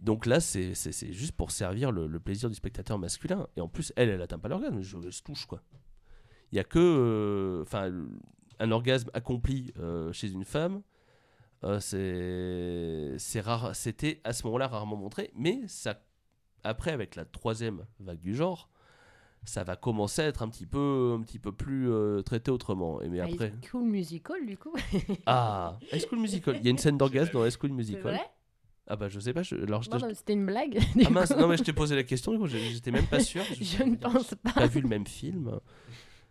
[0.00, 0.72] Donc là, c'est
[1.12, 3.46] juste pour servir le, le plaisir du spectateur masculin.
[3.56, 5.60] Et en plus, elle, elle atteint pas l'orgasme, je, elle se touche quoi.
[6.52, 7.92] Il y a que, euh, enfin,
[8.58, 10.82] un orgasme accompli euh, chez une femme.
[11.64, 16.00] euh, c'est rare, c'était à ce moment-là rarement montré, mais ça,
[16.64, 18.68] après avec la troisième vague du genre,
[19.44, 23.00] ça va commencer à être un petit peu, un petit peu plus euh, traité autrement.
[23.02, 24.74] Et mais High après, School Musical, du coup?
[25.26, 26.56] ah, High School Musical?
[26.56, 28.02] Il y a une scène d'orgasme dans High School Musical?
[28.02, 28.20] vrai
[28.90, 29.42] Ah bah je sais pas.
[29.42, 29.54] Je...
[29.56, 30.78] Alors je c'était une blague.
[31.04, 32.32] Ah mince, non mais je t'ai posé la question.
[32.32, 33.42] du coup, J'étais même pas sûr.
[33.60, 34.66] Je ne pense Pas pas.
[34.66, 35.60] vu le même film?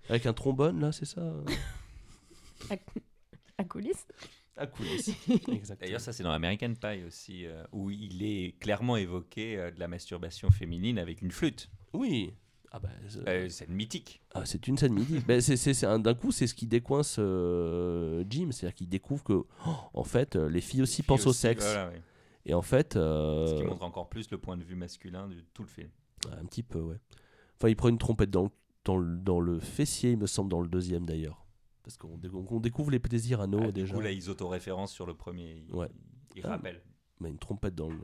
[0.10, 1.22] Avec un trombone là, c'est ça
[3.60, 4.06] À coulisses
[4.56, 5.12] À coulisses.
[5.80, 9.80] D'ailleurs, ça c'est dans American Pie aussi, euh, où il est clairement évoqué euh, de
[9.80, 11.70] la masturbation féminine avec une flûte.
[11.94, 12.34] Oui.
[12.72, 14.22] Ah bah, c'est- Euh, c'est mythique.
[14.34, 15.20] ah, c'est une scène midi.
[15.28, 18.90] Ben, c'est, c'est- c'est un- d'un coup, c'est ce qui décoince euh, Jim, c'est-à-dire qu'il
[18.90, 19.34] découvre que,
[19.66, 21.64] oh, en fait, les filles aussi pensent au sexe.
[21.64, 22.00] voilà, oui.
[22.46, 25.36] Et en fait, euh, Ce qui montre encore plus le point de vue masculin de
[25.54, 25.90] tout le film.
[26.32, 26.98] un petit peu, ouais.
[27.58, 28.50] Enfin, il prend une trompette dans le,
[28.88, 31.46] dans le, dans le fessier, il me semble, dans le deuxième d'ailleurs.
[31.84, 33.94] Parce qu'on dé- on découvre les plaisirs anneaux Ah, du déjà.
[33.96, 35.64] coup, là, ils autoréférencent sur le premier.
[35.70, 35.88] Ils, Ouais.
[36.36, 36.50] ils Ah.
[36.52, 36.82] rappellent.
[37.20, 37.98] Mais une trompette dans le.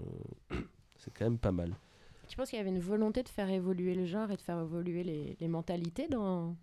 [0.97, 1.73] C'est quand même pas mal.
[2.27, 4.59] Tu penses qu'il y avait une volonté de faire évoluer le genre et de faire
[4.59, 6.55] évoluer les, les mentalités dans,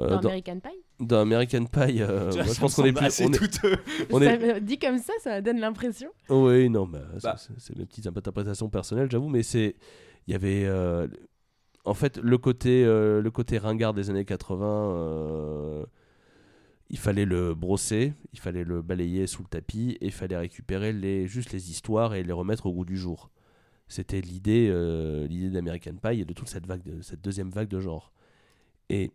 [0.00, 1.04] Euh, dans dans, American Pie?
[1.06, 3.06] Dans American Pie, euh, Tu vois, moi, je pense qu'on est plus.
[3.06, 3.24] assez
[4.10, 6.10] on est- Ça me- Dit comme ça, ça donne l'impression.
[6.30, 7.36] Oui, non, mais ça, Bah.
[7.36, 9.76] c'est c'est mes petites interprétations personnelles, j'avoue, mais c'est.
[10.26, 10.64] Il y avait.
[10.66, 11.06] euh,
[11.88, 15.86] En fait, le côté, euh, le côté ringard des années 80, euh,
[16.90, 20.92] il fallait le brosser, il fallait le balayer sous le tapis, et il fallait récupérer
[20.92, 23.30] les, juste les histoires et les remettre au goût du jour.
[23.88, 26.82] C'était l'idée euh, l'idée d'American Pie et de toute cette, vague
[27.22, 28.12] deuxième vague de genre.
[28.90, 29.10] Et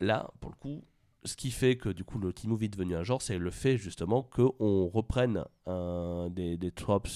[0.00, 0.84] là, pour le coup,
[1.24, 3.50] ce qui fait que du coup le teen movie est devenu un genre, c'est le
[3.50, 7.08] fait justement qu'on reprenne des, des tropes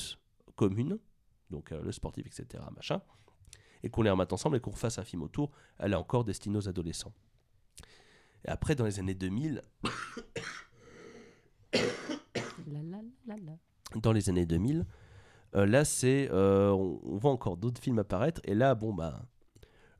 [0.56, 0.98] communes,
[1.50, 3.02] donc le sportif, etc., machin,
[3.84, 6.56] et qu'on les remette ensemble et qu'on refasse un film autour, elle est encore destinée
[6.58, 7.12] aux adolescents.
[8.44, 9.62] Et après, dans les années 2000,
[12.66, 13.52] La, la, la, la.
[14.00, 14.86] dans les années 2000,
[15.56, 19.26] euh, là, c'est, euh, on, on voit encore d'autres films apparaître, et là, bon, bah,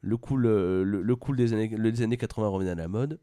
[0.01, 3.21] le cool, le, le- le cool des années, les années 80 revient à la mode,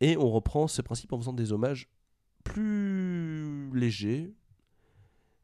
[0.00, 1.88] et on reprend ce principe en faisant des hommages
[2.44, 4.34] plus légers,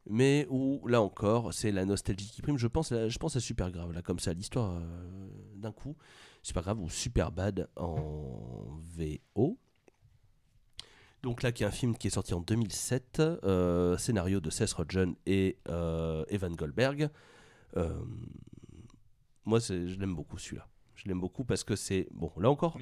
[0.09, 2.57] mais où, là encore, c'est la nostalgie qui prime.
[2.57, 5.95] Je pense, à- je pense à Super Grave, là, comme ça, l'histoire euh, d'un coup.
[6.43, 9.57] Super Grave ou Super Bad en VO.
[11.23, 14.71] Donc là, qui est un film qui est sorti en 2007, euh, scénario de Seth
[14.73, 17.09] Rogen et euh, Evan Goldberg.
[19.45, 20.67] Moi, je l'aime beaucoup celui-là.
[20.95, 22.77] Je l'aime beaucoup parce que c'est, bon, là encore,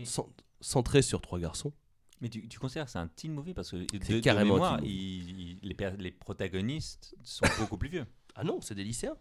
[0.62, 1.74] centré sur trois garçons.
[2.21, 4.54] Mais tu, tu considères que c'est un teen movie parce que de, C'est de carrément
[4.56, 8.06] un mémoire, teen il- il- les, protagonistes sont beaucoup plus vieux.
[8.36, 9.17] Ah non, c'est des lycéens.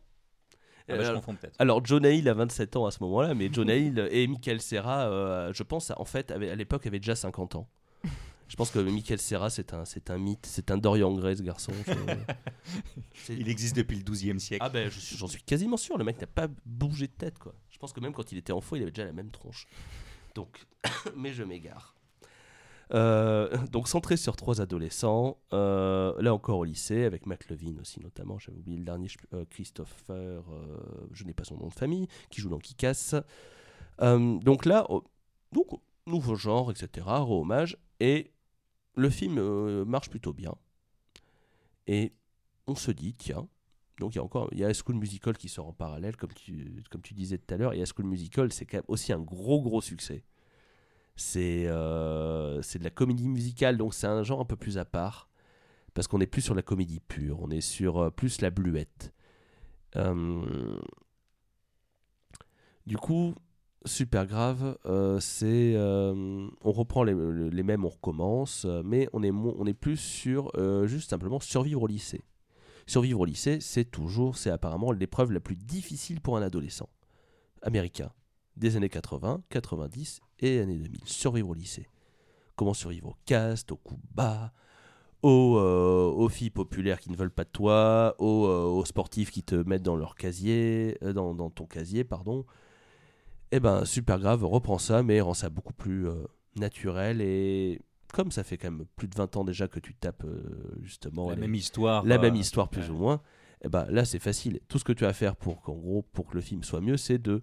[0.89, 1.57] Ah bah, je Euh, confonds peut-être.
[1.59, 5.09] Alors, Jonah Hill a 27 ans à ce moment-là, mais Jonah Hill et Michael Serra,
[5.09, 7.69] euh, je pense, en fait, à l'époque, avaient déjà 50 ans.
[8.47, 11.43] Je pense que Michael Serra, c'est un, c'est un mythe, c'est un Dorian Gray, ce
[11.43, 11.73] garçon.
[11.87, 11.93] Je-
[13.15, 14.63] c'est- Il existe depuis le 12e siècle.
[14.65, 17.55] Ah ben, j'en suis quasiment sûr, le mec n'a pas bougé de tête, quoi.
[17.71, 19.67] Je pense que même quand il était enfant, il avait déjà la même tronche.
[20.35, 20.67] Donc,
[21.17, 21.94] mais je m'égare.
[22.93, 28.01] Euh, donc centré sur trois adolescents, euh, là encore au lycée, avec Matt Levine aussi
[28.01, 30.43] notamment, j'avais oublié le dernier, euh, Christopher,
[31.13, 33.17] je n'ai pas son nom de famille, qui joue dans Kick-Ass.
[34.01, 35.05] Euh, donc là, oh,
[35.53, 35.69] donc,
[36.07, 38.33] nouveau genre, etc., hommage, et
[38.97, 40.55] le film marche plutôt bien.
[41.87, 42.13] Et
[42.67, 43.49] on se dit, tiens,
[44.01, 46.33] donc il y a encore il y a School Musical qui sort en parallèle, comme
[46.33, 49.21] tu, comme tu disais tout à l'heure, et School Musical, c'est quand même aussi un
[49.21, 50.25] gros gros succès.
[51.17, 54.85] C'est euh, c'est de la comédie musicale, donc c'est un genre un peu plus à
[54.85, 55.29] part,
[55.95, 59.13] parce qu'on est plus sur la comédie pure, on est sur euh, plus la bluette.
[59.95, 60.81] Euh,
[62.87, 63.35] du coup,
[63.85, 67.15] super grave, on reprend les,
[67.51, 70.51] les mêmes, on recommence, mais on est, plus sur
[70.87, 72.25] juste simplement survivre au lycée.
[72.87, 76.91] Survivre au lycée, c'est toujours, c'est apparemment l'épreuve la plus difficile pour un adolescent
[77.63, 78.11] américain
[78.57, 81.01] des années 80, 90 et années 2000.
[81.05, 81.89] Survivre au lycée.
[82.57, 84.53] Comment survivre au cast, au coup bas,
[85.23, 89.31] aux, euh, aux filles populaires qui ne veulent pas de toi, aux, euh, aux sportifs
[89.31, 92.45] qui te mettent dans leur casier, euh, dans, dans ton casier, pardon.
[93.53, 96.07] Eh ben, super grave, reprend ça, mais rend ça beaucoup plus
[96.57, 97.81] naturel et
[98.13, 100.25] comme ça fait quand même plus de 20 ans déjà que tu tapes
[100.83, 102.05] justement la les- même histoire.
[102.05, 102.91] la même histoire plus ouais.
[102.91, 103.21] ou moins,
[103.63, 104.61] et ben là c'est facile.
[104.69, 106.81] Tout ce que tu as à faire pour qu'en gros pour que le film soit
[106.81, 107.43] mieux, c'est de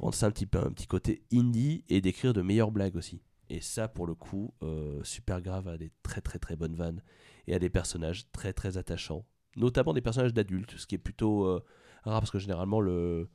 [0.00, 3.22] rendre ça un petit peu un petit côté indie et d'écrire de meilleures blagues aussi.
[3.48, 7.02] Et ça, pour le coup, euh, super grave a des très très très bonnes vannes
[7.46, 9.26] et a des personnages très très attachants,
[9.56, 11.64] notamment des personnages d'adultes, ce qui est plutôt euh,
[12.04, 13.28] rare parce que généralement le,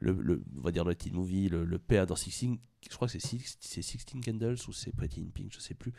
[0.00, 2.58] le, on va dire dans les teen movies, le, le père dans Sixteen,
[2.88, 5.74] je crois que c'est Six- c'est Sixteen Candles ou c'est Pretty in Pink, je sais
[5.74, 5.92] plus,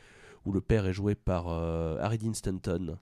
[0.46, 2.98] où le père est joué par euh, Harry Dean Stanton,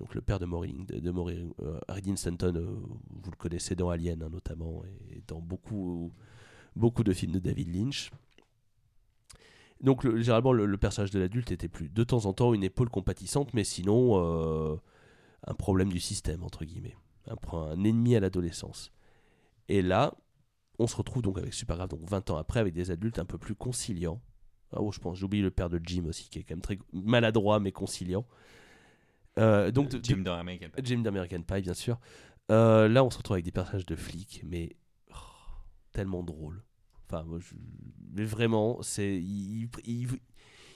[0.00, 1.12] donc le père de Maureen, de, de
[1.60, 6.12] euh, Harry Dean Stanton, vous le connaissez dans Alien hein, notamment et dans beaucoup
[6.76, 8.10] beaucoup de films de David Lynch.
[9.80, 12.64] Donc le- généralement le, le personnage de l'adulte était plus de temps en temps une
[12.64, 14.76] épaule compatissante, mais sinon euh,
[15.46, 16.96] un problème du système entre guillemets,
[17.28, 18.92] un, ennemi à l'adolescence.
[19.68, 20.14] Et là,
[20.78, 23.38] on se retrouve donc avec Supergrave, donc 20 ans après, avec des adultes un peu
[23.38, 24.20] plus conciliants.
[24.72, 26.78] Ah oh, je pense, j'oublie le père de Jim aussi, qui est quand même très
[26.92, 28.26] maladroit mais conciliant.
[29.38, 30.82] Euh, donc de- Jim dans American Pie.
[30.84, 31.98] Jim d'American Pie, bien sûr.
[32.50, 34.76] Euh, là, on se retrouve avec des personnages de flics, mais
[35.94, 36.62] tellement drôles.
[37.06, 37.54] Enfin, moi, je-
[38.12, 40.08] mais vraiment, c'est il, il,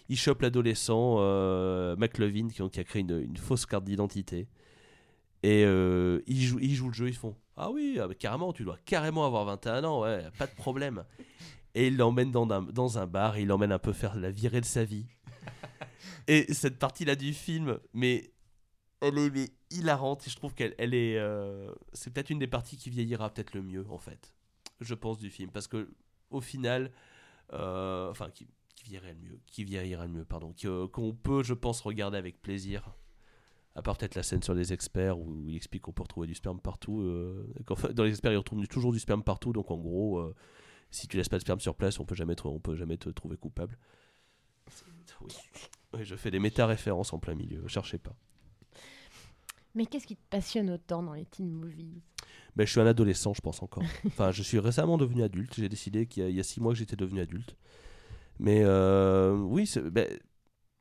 [0.09, 4.49] il chope l'adolescent euh, McLovin qui, qui a créé une, une fausse carte d'identité.
[5.43, 8.65] Et euh, il, joue, il joue le jeu, ils font Ah oui, ah carrément, tu
[8.65, 11.05] dois carrément avoir 21 ans, ouais, pas de problème.
[11.75, 14.31] Et il l'emmène dans un, dans un bar, et il l'emmène un peu faire la
[14.31, 15.07] virée de sa vie.
[16.27, 18.33] Et cette partie-là du film, mais
[19.01, 22.77] elle est hilarante et je trouve qu'elle elle est euh, c'est peut-être une des parties
[22.77, 24.35] qui vieillira peut-être le mieux en fait
[24.81, 25.51] je pense du film.
[25.51, 25.91] Parce que
[26.31, 26.93] au final
[27.53, 31.43] euh, enfin qui, qui vieillira le mieux qui vieillira le mieux pardon que- qu'on peut
[31.43, 32.95] je pense regarder avec plaisir.
[33.75, 36.35] À part peut-être la scène sur les experts où il explique qu'on peut retrouver du
[36.35, 37.53] sperme partout euh,
[37.93, 39.53] dans les experts ils retrouvent toujours du sperme partout.
[39.53, 40.35] Donc en gros euh,
[40.91, 43.09] si tu laisses pas de sperme sur place on peut jamais on peut jamais te
[43.09, 43.79] trouver coupable.
[45.21, 45.33] Oui.
[45.95, 48.15] Oui, je fais des méta-références en plein milieu, cherchez pas.
[49.75, 52.03] Mais qu'est-ce qui te passionne autant dans les teen movies?
[52.59, 53.85] Ben, je suis un adolescent, je pense encore.
[54.07, 55.55] Enfin, je suis récemment devenu adulte.
[55.57, 57.57] J'ai décidé qu'il y a- il y a six mois que j'étais devenu adulte.
[58.41, 60.09] Mais euh, oui, ben,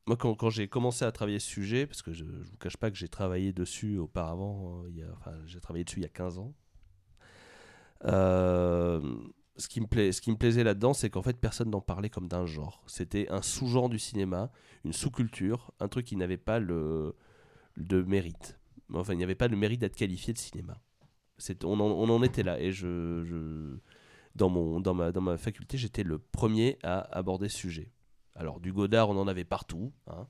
[0.07, 2.77] moi, quand, quand j'ai commencé à travailler ce sujet, parce que je ne vous cache
[2.77, 6.03] pas que j'ai travaillé dessus auparavant, euh, il y a- enfin, j'ai travaillé dessus il
[6.03, 6.53] y a 15 ans.
[8.05, 9.01] Euh,
[9.57, 12.09] ce, qui me plaît, ce qui me plaisait là-dedans, c'est qu'en fait, personne n'en parlait
[12.09, 12.83] comme d'un genre.
[12.87, 14.51] C'était un sous-genre du cinéma,
[14.85, 17.15] une sous-culture, un truc qui n'avait pas le,
[17.77, 18.59] de mérite.
[18.93, 20.81] Enfin, il n'y avait pas le mérite d'être qualifié de cinéma.
[21.37, 22.59] C'est- on, en, on en était là.
[22.59, 23.77] Et je, je-
[24.35, 27.91] dans, mon, dans, ma, dans ma faculté, j'étais le premier à aborder ce sujet.
[28.35, 29.91] Alors, du Godard, on en avait partout.
[30.07, 30.27] hein.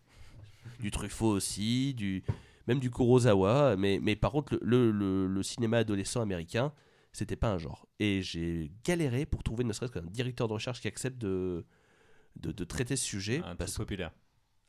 [0.79, 2.23] Du Truffaut aussi, du,
[2.67, 3.75] même du Kurosawa.
[3.77, 6.73] Mais, mais par contre, le, le- cinéma adolescent américain,
[7.13, 7.87] c'était pas un genre.
[7.99, 11.65] Et j'ai galéré pour trouver ne serait-ce qu'un directeur de recherche qui accepte de,
[12.35, 13.41] de, de traiter ce sujet.
[13.45, 14.11] Un parce populaire.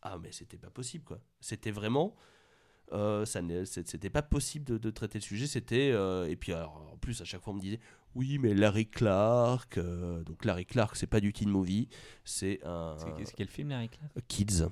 [0.03, 1.19] ah mais c'était pas possible quoi.
[1.41, 2.15] C'était vraiment
[2.93, 5.47] euh, ça c'était pas possible de, de traiter le sujet.
[5.47, 7.81] C'était euh, et puis alors, en plus à chaque fois on me disait
[8.15, 11.89] oui mais Larry Clark euh, donc Larry Clark c'est pas du teen movie
[12.25, 14.65] c'est un C'est quel film, Eric là kids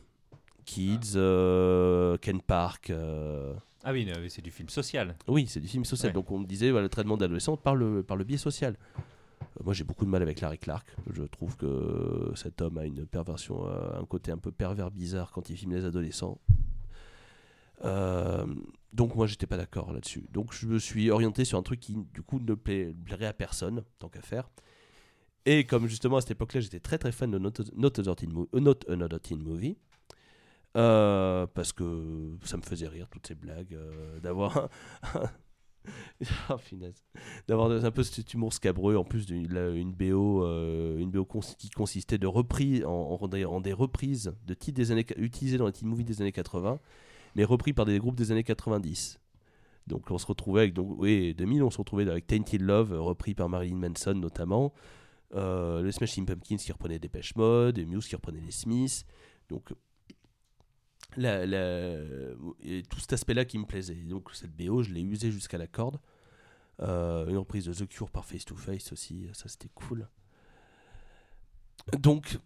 [0.65, 2.91] kids euh, Ken Park
[3.85, 5.15] Ah oui, c'est du film social.
[5.29, 6.15] oui c'est du film social Ouais.
[6.15, 8.77] donc on me disait le traitement d'adolescent par le par le biais social.
[9.65, 10.87] Moi, j'ai beaucoup de mal avec Larry Clark.
[11.11, 15.49] Je trouve que cet homme a une perversion, un côté un peu pervers bizarre quand
[15.49, 16.39] il filme les adolescents.
[17.85, 18.47] Euh,
[18.93, 20.27] donc, moi, j'étais pas d'accord là-dessus.
[20.33, 23.33] Donc, je me suis orienté sur un truc qui, du coup, ne pla- plairait à
[23.35, 24.49] personne, tant qu'à faire.
[25.45, 28.47] Et comme justement à cette époque-là, j'étais très très fan de Not, Not Another Teen
[28.89, 29.77] Another Teen Movie.
[30.77, 34.69] euh, parce que ça me faisait rire toutes ces blagues euh, d'avoir
[36.59, 37.05] finesse.
[37.49, 40.45] D'avoir un peu cet humour scabreux, en plus d'une BO,
[40.99, 44.91] une BO cons- qui consistait de reprises, en, en en des reprises de titres des
[44.91, 46.81] années, utilisés dans les teen movies des années 80,
[47.37, 49.21] mais repris par des groupes des années 90.
[49.87, 53.35] Donc on se retrouvait avec, donc, oui, 2000, on se retrouvait avec Tainted Love, repris
[53.35, 54.73] par Marilyn Manson notamment,
[55.35, 59.05] euh, les Smashing Pumpkins qui reprenaient Dépêche Mode, et Muse qui reprenait les Smiths.
[59.51, 59.73] Donc
[62.89, 63.95] tout cet aspect-là qui me plaisait.
[63.95, 66.01] Donc cette BO, je l'ai usée jusqu'à la corde.
[66.81, 70.09] Euh, une reprise de The Cure par Face to Face aussi, ça c'était cool.
[71.99, 72.39] Donc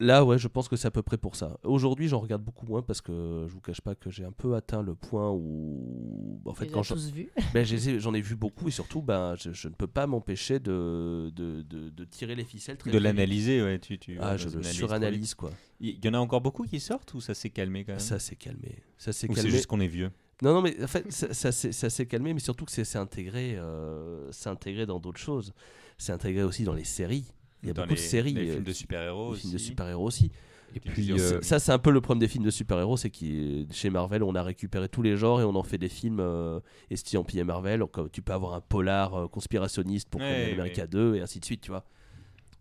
[0.00, 1.58] là, ouais, je pense que c'est à peu près pour ça.
[1.62, 4.54] Aujourd'hui, j'en regarde beaucoup moins parce que je vous cache pas que j'ai un peu
[4.54, 7.30] atteint le point où, en fait, quand as je, tous vus.
[7.54, 11.30] ben, j'en ai vu beaucoup et surtout, ben, je, je ne peux pas m'empêcher de,
[11.34, 13.78] de, de- de tirer les ficelles très De l'analyser, ouais.
[13.78, 15.50] Tu, tu, Ah, je le suranalyse quoi.
[15.80, 17.98] Il y en a encore beaucoup qui sortent ou ça s'est calmé quand même?
[18.00, 18.76] Ça s'est calmé.
[18.96, 19.50] Ça s'est Ou c'est calmé.
[19.50, 20.10] juste qu'on est vieux?
[20.42, 22.84] Non, non, mais en fait, ça, ça, s'est- ça s'est calmé, mais surtout que c'est
[22.84, 25.52] c'est intégré, euh, c'est intégré dans d'autres choses.
[25.96, 27.26] C'est intégré aussi dans les séries.
[27.64, 28.32] Il y a Dans beaucoup les, de séries.
[28.34, 29.64] les euh, films de super-héros les films de aussi.
[29.66, 30.30] super-héros aussi.
[30.76, 33.64] Et puis, euh, Ça, c'est un peu le problème des films de super-héros, c'est que
[33.70, 36.58] chez Marvel, on a récupéré tous les genres et on en fait des films euh,
[36.90, 37.78] estampillés Marvel.
[37.80, 40.52] Donc, euh, tu peux avoir un polar euh, conspirationniste pour Ouais, Captain ouais.
[40.60, 41.84] America 2 et ainsi de suite, tu vois.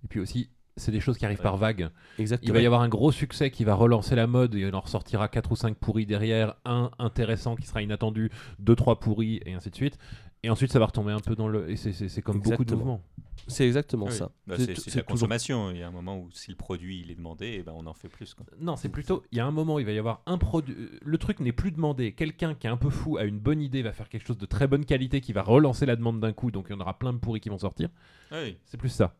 [0.04, 1.44] Et puis aussi, c'est des choses qui arrivent Ouais.
[1.44, 1.90] par vagues.
[2.20, 2.50] Exactement.
[2.50, 4.80] Il va y avoir un gros succès qui va relancer la mode et il en
[4.82, 8.30] ressortira 4 ou 5 pourris derrière, un intéressant qui sera inattendu,
[8.60, 9.98] 2 trois pourris et ainsi de suite.
[10.46, 13.02] Et ensuite ça va retomber un peu dans le et c'est- comme beaucoup de mouvements.
[13.48, 14.12] C'est exactement Oui.
[14.12, 14.32] ça.
[14.46, 15.72] Bah, C'est la toujours- consommation.
[15.72, 17.86] Il y a un moment où si le produit il est demandé, eh ben, on
[17.88, 18.34] en fait plus.
[18.34, 18.46] quoi.
[18.60, 21.00] Non, c'est plutôt il y a un moment, il va y avoir un produit euh,
[21.02, 23.82] le truc n'est plus demandé, quelqu'un qui est un peu fou a une bonne idée,
[23.82, 26.52] va faire quelque chose de très bonne qualité qui va relancer la demande d'un coup
[26.52, 27.90] donc il y en aura plein de pourris qui vont sortir.
[28.32, 28.58] Oui.
[28.66, 29.16] C'est plus ça.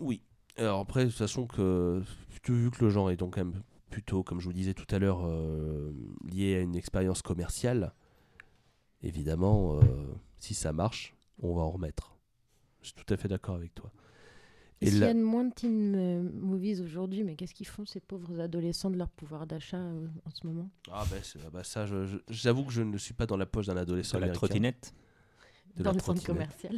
[0.00, 0.22] Oui.
[0.58, 2.02] Alors après, de toute façon, que,
[2.48, 4.98] vu que le genre est donc quand même plutôt, comme je vous disais tout à
[4.98, 5.92] l'heure, euh,
[6.30, 7.92] lié à une expérience commerciale,
[9.06, 9.80] évidemment, euh,
[10.38, 12.16] si ça marche, on va en remettre.
[12.82, 13.90] Je suis tout à fait d'accord avec toi.
[14.82, 17.86] Et S'il y a de moins de teen euh, movies aujourd'hui, mais qu'est-ce qu'ils font
[17.86, 20.68] ces pauvres adolescents de leur pouvoir d'achat euh, en ce moment?
[20.92, 23.66] Ah ben, bah ça, je- je- j'avoue que je ne suis pas dans la poche
[23.66, 24.46] d'un adolescent Sur la américain.
[24.46, 24.92] trottinette?
[25.76, 26.76] De Dans la le centre commercial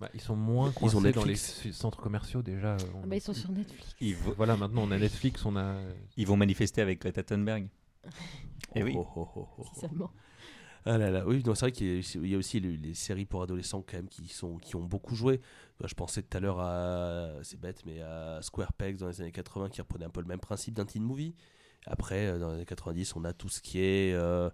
[0.00, 2.76] Bah, ils sont moins Ils ont coincés dans les centres commerciaux déjà.
[2.94, 3.94] on- ah bah, Ils sont sur Netflix.
[4.00, 5.76] Ils, vo- Voilà, maintenant on a Netflix, on a
[6.16, 7.68] ils vont manifester avec Greta Thunberg.
[8.74, 8.94] Eh oui.
[8.96, 9.80] Oh, oh, oh, oh, si oh.
[9.80, 10.10] seulement.
[10.86, 12.94] Ah là là, oui, c'est vrai qu'il y a, il y a aussi les, les
[12.94, 15.40] séries pour adolescents quand même qui, sont, qui ont beaucoup joué.
[15.80, 19.20] Moi, Je pensais tout à l'heure à, c'est bête, mais à Square Pegs dans les
[19.20, 21.34] années 80 qui reprenait un peu le même principe d'un teen movie.
[21.86, 24.50] Après, euh, dans les années 90, on a tout ce qui est, euh,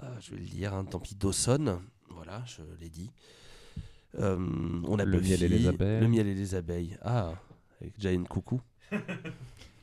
[0.00, 1.80] ah, je vais le dire, hein, tant pis, Dawson.
[2.10, 3.10] Voilà, je l'ai dit.
[4.18, 4.36] Euh,
[4.84, 6.00] on a Le Buffy, miel et les abeilles.
[6.00, 6.98] Le miel et les abeilles.
[7.02, 7.32] Ah,
[7.80, 8.60] avec Giant Coucou.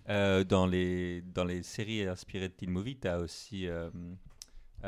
[0.10, 3.68] Euh, dans, les, dans les séries inspirées de teen movie, tu as aussi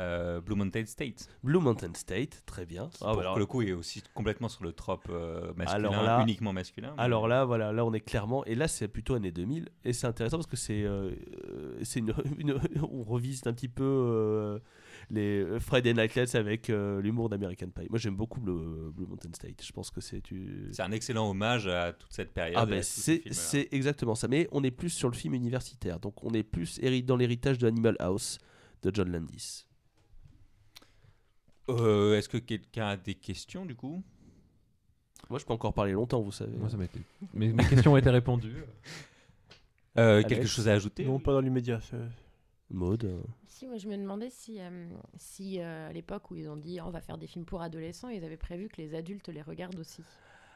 [0.00, 1.28] euh, Blue Mountain State.
[1.44, 2.88] Blue Mountain State, très bien.
[2.88, 6.02] Qui, Ah, pour alors- le coup, est aussi complètement sur le trope euh, masculin, Alors
[6.02, 6.94] là- uniquement masculin.
[6.96, 9.92] mais- Alors là, voilà, là on est clairement, et là c'est plutôt années 2000, et
[9.92, 11.12] c'est intéressant parce que c'est, euh,
[11.82, 14.60] c'est une, une- on revisite un petit peu
[15.10, 17.86] les Friday Night Lights avec l'humour d'American Pie.
[17.90, 19.62] Moi j'aime beaucoup Blue, Blue Mountain State.
[19.64, 20.68] Je pense que c'est tu.
[20.72, 22.56] c'est un excellent hommage à toute cette période.
[22.58, 23.22] Ah ben c'est,
[23.72, 24.28] exactement ça.
[24.28, 27.66] Mais on est plus sur le film universitaire, donc on est plus dans l'héritage de
[27.66, 28.38] Animal House
[28.82, 29.66] de John Landis.
[31.78, 34.02] Euh, Est-ce que quelqu'un a des questions du coup?
[35.28, 36.56] Moi je peux encore parler longtemps, vous savez.
[36.56, 37.00] Moi, ça m'a été-
[37.34, 38.64] Mes, mes questions ont été répondues.
[39.98, 41.04] Euh, Quelque chose à ajouter?
[41.04, 41.80] Non, pas dans l'immédiat.
[41.94, 42.06] euh,
[43.46, 46.80] Si, moi je me demandais si, euh, si euh, à l'époque où ils ont dit
[46.80, 49.78] on va faire des films pour adolescents, ils avaient prévu que les adultes les regardent
[49.78, 50.02] aussi.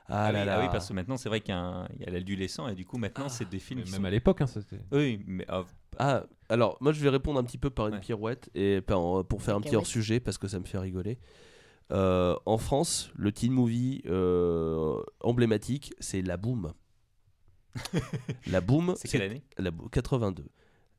[0.06, 0.56] Ah, Ah, là oui, là.
[0.58, 3.24] ah oui, parce que maintenant c'est vrai qu'il y a, l'adolescent et du coup maintenant
[3.26, 5.62] Ah, c'est des films qui même sont- à l'époque, hein, ça, c'était- Oui, mais euh,
[5.98, 8.00] Ah, alors moi je vais répondre un petit peu par une Ouais.
[8.00, 11.18] pirouette et par- pour faire un petit hors sujet parce que ça me fait rigoler.
[11.92, 16.72] Euh, en France, le teen movie euh, emblématique, c'est La Boom.
[18.46, 19.42] la Boom, c'est quelle année?
[19.58, 20.46] La Bo- 82.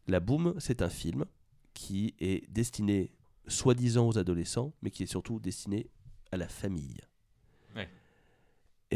[0.08, 1.26] La Boom, c'est un film
[1.74, 3.12] qui est destiné
[3.48, 5.90] soi-disant aux adolescents, mais qui est surtout destiné
[6.32, 6.98] à la famille.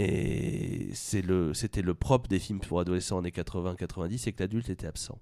[0.02, 5.20] Et c'était le propre des films pour adolescents années 80-90, c'est que l'adulte était absent.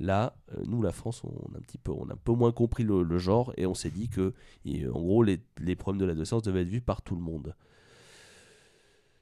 [0.00, 1.92] Là, euh, nous, la France, on a un petit peu,
[2.32, 6.00] moins compris le, genre et on s'est dit que, et, en gros, les, les problèmes
[6.00, 7.54] de l'adolescence devaient être vus par tout le monde.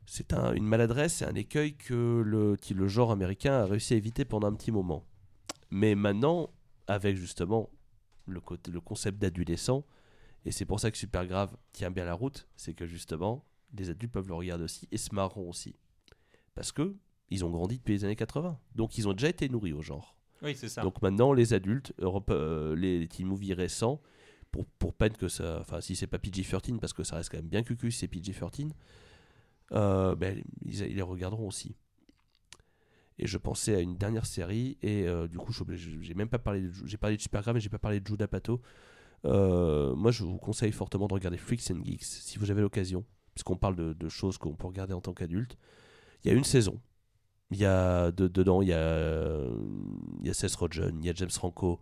[0.07, 4.25] C'est un- une maladresse, c'est un écueil que le, genre américain a réussi à éviter
[4.25, 5.05] pendant un petit moment.
[5.71, 6.49] Mais maintenant,
[6.87, 7.69] avec justement
[8.27, 8.41] le,
[8.81, 9.85] concept d'adolescent,
[10.47, 13.45] et c'est pour ça que Super Grave tient bien la route, c'est que justement,
[13.77, 15.77] les adultes peuvent le regarder aussi et se marront aussi.
[16.55, 16.97] Parce que
[17.31, 18.59] ils ont grandi depuis les années 80.
[18.75, 20.17] Donc ils ont déjà été nourris au genre.
[20.43, 20.83] Oui, c'est ça.
[20.83, 24.01] Donc maintenant, les adultes, Europe, euh, les, les teen movies récents,
[24.53, 25.59] pour, pour peine que ça.
[25.61, 28.09] Enfin, si c'est pas PG-13, parce que ça reste quand même bien cucu si c'est
[28.09, 28.71] PG-13,
[29.73, 31.75] euh, ben, ils, ils les regarderont aussi.
[33.19, 36.61] Et je pensais à une dernière série, et euh, du coup, j'ai même pas parlé
[36.61, 36.71] de.
[36.85, 38.61] J'ai parlé de Supergrave, mais j'ai pas parlé de Judah Pato.
[39.25, 43.05] Moi, je vous conseille fortement de regarder Freaks and Geeks, si vous avez l'occasion,
[43.37, 45.59] puisqu'on parle de, de choses qu'on peut regarder en tant qu'adulte.
[46.25, 46.81] Il y a une saison.
[47.51, 49.55] Il y a de- dedans, il y a, euh,
[50.23, 51.79] il y a Seth Rogen, il y a James Franco,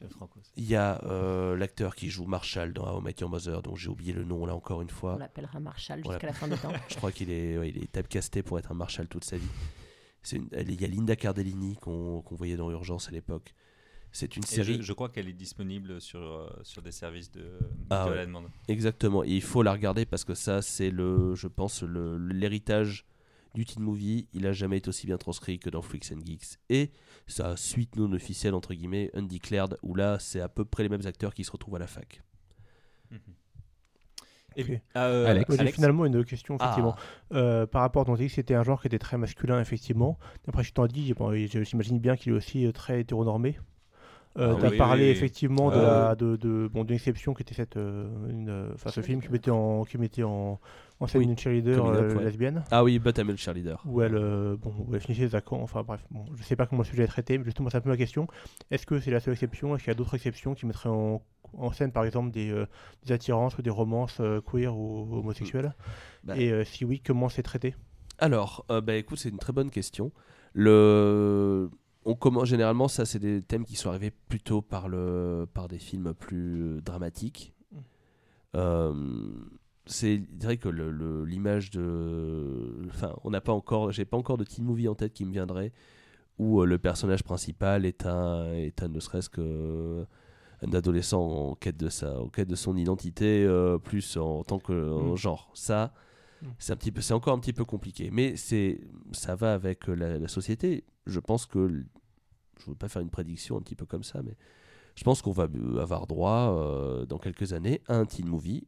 [0.00, 3.14] James Franco, c'est- il y a euh, l'acteur qui joue Marshall dans How I Met
[3.20, 5.16] Your Mother, dont j'ai oublié le nom là encore une On fois.
[5.16, 6.18] l'appellera Marshall Voilà.
[6.18, 6.72] jusqu'à la fin du temps.
[6.90, 9.46] Je crois qu'il est, ouais, il est typecasté pour être un Marshall toute sa vie.
[10.24, 13.54] C'est une- elle- Il y a Linda Cardellini qu'on qu'on voyait dans Urgence à l'époque.
[14.16, 14.76] C'est une série.
[14.76, 17.50] je, je crois qu'elle est disponible sur, euh, sur des services de,
[17.90, 18.16] Ah de ouais.
[18.16, 18.46] la demande.
[18.68, 19.24] Exactement.
[19.24, 23.04] Et il faut la regarder parce que ça, c'est le, je pense, le- l'héritage
[23.56, 24.28] du teen movie.
[24.32, 26.58] Il a jamais été aussi bien transcrit que dans Freaks and Geeks.
[26.70, 26.92] Et
[27.26, 31.06] sa suite non officielle, entre guillemets, Undeclared, où là, c'est à peu près les mêmes
[31.06, 32.22] acteurs qui se retrouvent à la fac.
[34.56, 34.80] Et, Ok.
[34.96, 35.48] euh, Alex.
[35.48, 36.94] Moi, j'ai Alex finalement une question, effectivement.
[37.32, 40.16] Ah, Euh, par rapport, dit que c'était un genre qui était très masculin, effectivement.
[40.46, 43.58] D'après ce que tu as dit, bon, je- j'imagine bien qu'il est aussi très hétéronormé.
[44.36, 45.08] Euh, Ah T'as oui, parlé oui.
[45.10, 48.70] effectivement de Ah la de, de bon d'une exception qui était cette euh, une, euh,
[48.74, 50.58] enfin ce film qui mettait en qui mettait en
[50.98, 52.24] en scène Oui, une cheerleader Up, euh, ouais.
[52.24, 53.80] lesbienne Ah oui, Buttermilk Cheerleader.
[53.86, 56.66] où elle euh, bon où elle finissait ses accords enfin bref bon je sais pas
[56.66, 58.26] comment le sujet est traité mais justement c'est un peu ma question
[58.72, 59.74] est-ce que c'est la seule exception?
[59.76, 61.22] Est-ce qu'il y a d'autres exceptions qui mettraient en,
[61.56, 62.66] en scène par exemple des, euh,
[63.06, 65.74] des attirances ou des romances euh, queer ou homosexuelles?
[66.24, 66.36] Bah.
[66.36, 67.76] et euh, si oui comment c'est traité?
[68.18, 70.12] Alors, euh, bah, écoute, c'est une très bonne question.
[70.54, 71.68] Le...
[72.04, 75.46] On commence généralement, ça, c'est des thèmes qui sont arrivés plutôt par, le...
[75.52, 77.54] par des films plus dramatiques.
[78.56, 78.92] Euh,
[79.86, 82.86] c'est je dirais que l'image de.
[82.88, 83.90] Enfin, on n'a pas encore.
[83.92, 85.72] J'ai pas encore de teen movie en tête qui me viendrait
[86.38, 90.04] où euh, le personnage principal est un, est un ne serait-ce que
[90.62, 94.58] un adolescent en quête de sa, en quête de son identité, euh, plus en tant
[94.58, 95.16] que Mm.
[95.16, 95.50] genre.
[95.54, 95.92] Ça,
[96.42, 96.46] Mm.
[96.58, 98.80] c'est un petit peu, c'est encore un petit peu compliqué, mais c'est,
[99.12, 100.84] ça va avec la, la société.
[101.06, 101.84] Je pense que,
[102.60, 104.36] je veux pas faire une prédiction un petit peu comme ça, mais
[104.96, 105.48] je pense qu'on va
[105.80, 108.66] avoir droit euh, dans quelques années à un teen movie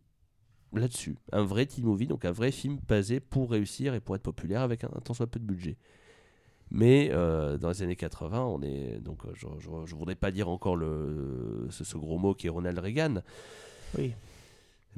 [0.72, 4.22] là-dessus, un vrai teen movie, donc un vrai film basé pour réussir et pour être
[4.22, 5.76] populaire avec un, un tant soit peu de budget.
[6.70, 9.46] Mais euh, dans les années 80, on est donc euh, je,
[9.84, 13.22] je voudrais pas dire encore le ce, ce gros mot qui est Ronald Reagan,
[13.96, 14.12] oui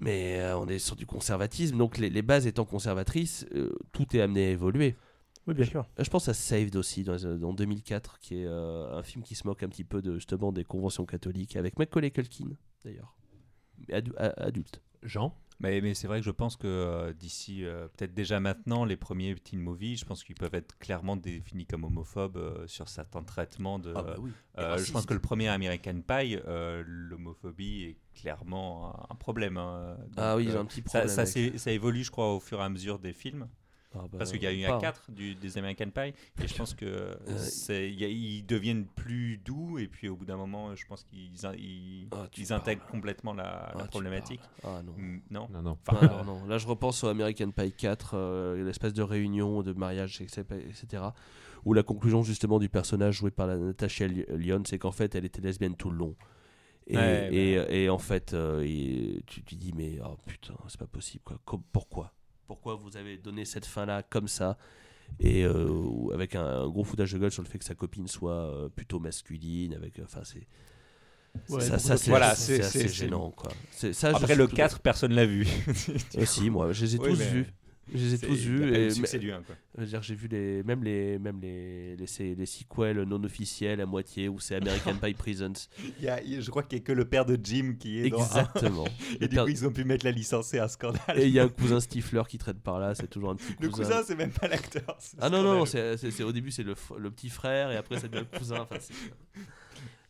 [0.00, 1.76] mais euh, on est sur du conservatisme.
[1.76, 3.46] Donc les, les bases étant conservatrices,
[3.92, 4.94] tout est amené à évoluer.
[5.48, 8.46] Oui bien sûr Euh, Je pense à Saved aussi dans, les- en 2004, qui est
[8.46, 11.78] euh, un film qui se moque un petit peu de justement des conventions catholiques avec
[11.78, 12.50] Macaulay Culkin
[12.84, 13.16] d'ailleurs,
[13.90, 14.80] adu- adulte.
[15.02, 15.34] Jean?
[15.60, 18.96] Mais, mais c'est vrai que je pense que euh, d'ici, euh, peut-être déjà maintenant, les
[18.96, 23.24] premiers teen movies, je pense qu'ils peuvent être clairement définis comme homophobes euh, sur certains
[23.24, 23.92] traitements de.
[23.96, 24.30] Ah bah oui.
[24.58, 29.56] Euh, je pense que le premier American Pie, euh, l'homophobie est clairement un, un problème.
[29.56, 29.96] hein.
[30.16, 31.08] Ah oui, j'ai euh, un petit problème.
[31.08, 33.48] ça, avec- s'est- ça évolue, je crois, au fur et à mesure des films.
[33.94, 34.78] Ah bah, Parce qu'il y a eu un hein.
[34.78, 36.12] 4 du, des American Pie.
[36.42, 39.78] Et je pense que c'est, il y a- ils deviennent plus doux.
[39.78, 42.52] Et puis au bout d'un moment, je pense qu'ils ils, Ah, parles.
[42.60, 44.42] intègrent complètement la, Ah, la problématique.
[44.62, 44.92] Ah non.
[44.96, 45.48] Mm, Non?
[45.50, 45.78] Non, non.
[45.86, 46.46] Enfin, Ah, non, non.
[46.46, 51.02] Là, je repense au American Pie 4, euh, l'espèce de réunion, de mariage, etc., etc.
[51.64, 55.14] Où la conclusion, justement, du personnage joué par la Natasha Ly- Lyon, c'est qu'en fait,
[55.14, 56.14] elle était lesbienne tout le long.
[56.86, 60.78] Et, Ouais, et, et en fait, euh, et tu te dis, mais oh, putain, c'est
[60.78, 61.22] pas possible.
[61.24, 61.38] Quoi.
[61.72, 62.12] Pourquoi?
[62.48, 64.58] Pourquoi vous avez donné cette fin-là comme ça.
[65.20, 68.08] Et euh, avec un, un gros foutage de gueule sur le fait que sa copine
[68.08, 70.46] soit euh, plutôt masculine avec enfin c'est
[71.50, 73.50] Ouais, ça, ça, c'est Voilà, c'est c'est- assez gênant quoi.
[73.70, 75.46] C'est- ça, je Après le tout- 4, personne l'a vu.
[76.16, 77.46] Euh, si moi je les ai Oui, tous mais- vus
[77.92, 79.42] je les ai tous vus et succès du 1.
[79.42, 79.54] Quoi.
[80.00, 84.28] J'ai vu les, même les, même les, les, les, les sequels non officiels à moitié
[84.28, 85.68] où c'est American Pie Presents.
[85.98, 88.10] Il y a- je crois qu'il n'y a que le père de Jim qui est
[88.10, 88.24] dans un.
[88.24, 88.84] Exactement.
[89.20, 91.18] Et du père- coup, ils ont pu mettre la licence, c'est un scandale.
[91.18, 93.54] Et il y a un cousin Stifler qui traîne par là, c'est toujours un petit
[93.60, 93.82] Le cousin.
[93.84, 94.98] cousin, c'est même pas l'acteur.
[95.20, 98.24] ah non, non, c'est, au début c'est le, le petit frère et après ça devient
[98.32, 98.60] le cousin.
[98.60, 98.92] Enfin, c'est,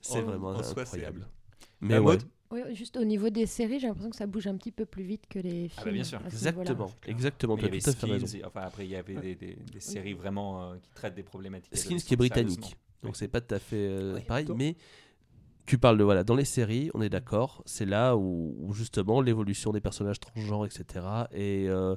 [0.00, 1.26] c'est En- vraiment en incroyable.
[1.80, 4.56] Mais ouais, mode Oui, juste au niveau des séries, j'ai l'impression que ça bouge un
[4.56, 5.72] petit peu plus vite que les films.
[5.76, 6.18] Ah bah bien sûr.
[6.24, 6.50] à ce niveau-là.
[6.62, 8.26] exactement, exactement, tu as tout à fait avait raison.
[8.26, 11.14] Skins, et- enfin après il y avait des, des- des séries vraiment euh, qui traitent
[11.14, 11.76] des problématiques.
[11.76, 14.22] Skins qui est britannique, donc c'est pas tout à fait euh, Oui.
[14.22, 14.76] pareil, mais
[15.66, 19.20] tu parles de voilà dans les séries, on est d'accord, c'est là où, où justement
[19.20, 21.04] l'évolution des personnages transgenres, etc.
[21.32, 21.96] Et euh,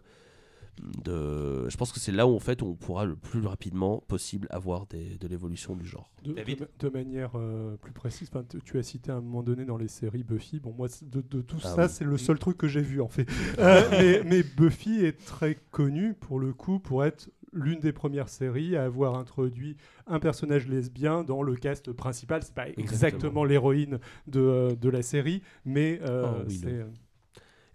[1.04, 4.48] de, je pense que c'est là où en fait on pourra le plus rapidement possible
[4.50, 6.12] avoir des, de l'évolution du genre.
[6.24, 8.30] De, David de ma- de manière euh, plus précise,
[8.66, 10.60] tu- as cité à un moment donné dans les séries Buffy.
[10.60, 11.90] Bon, moi, de, de tout Ah ça, oui.
[11.92, 13.28] c'est le seul truc que j'ai vu en fait.
[13.60, 18.30] Euh, mais, mais Buffy est très connue pour le coup pour être l'une des premières
[18.30, 19.76] séries à avoir introduit
[20.08, 22.42] un personnage lesbien dans le cast principal.
[22.44, 26.86] C'est pas exactement l'héroïne de, euh, de la série, mais euh, Oh oui, c'est.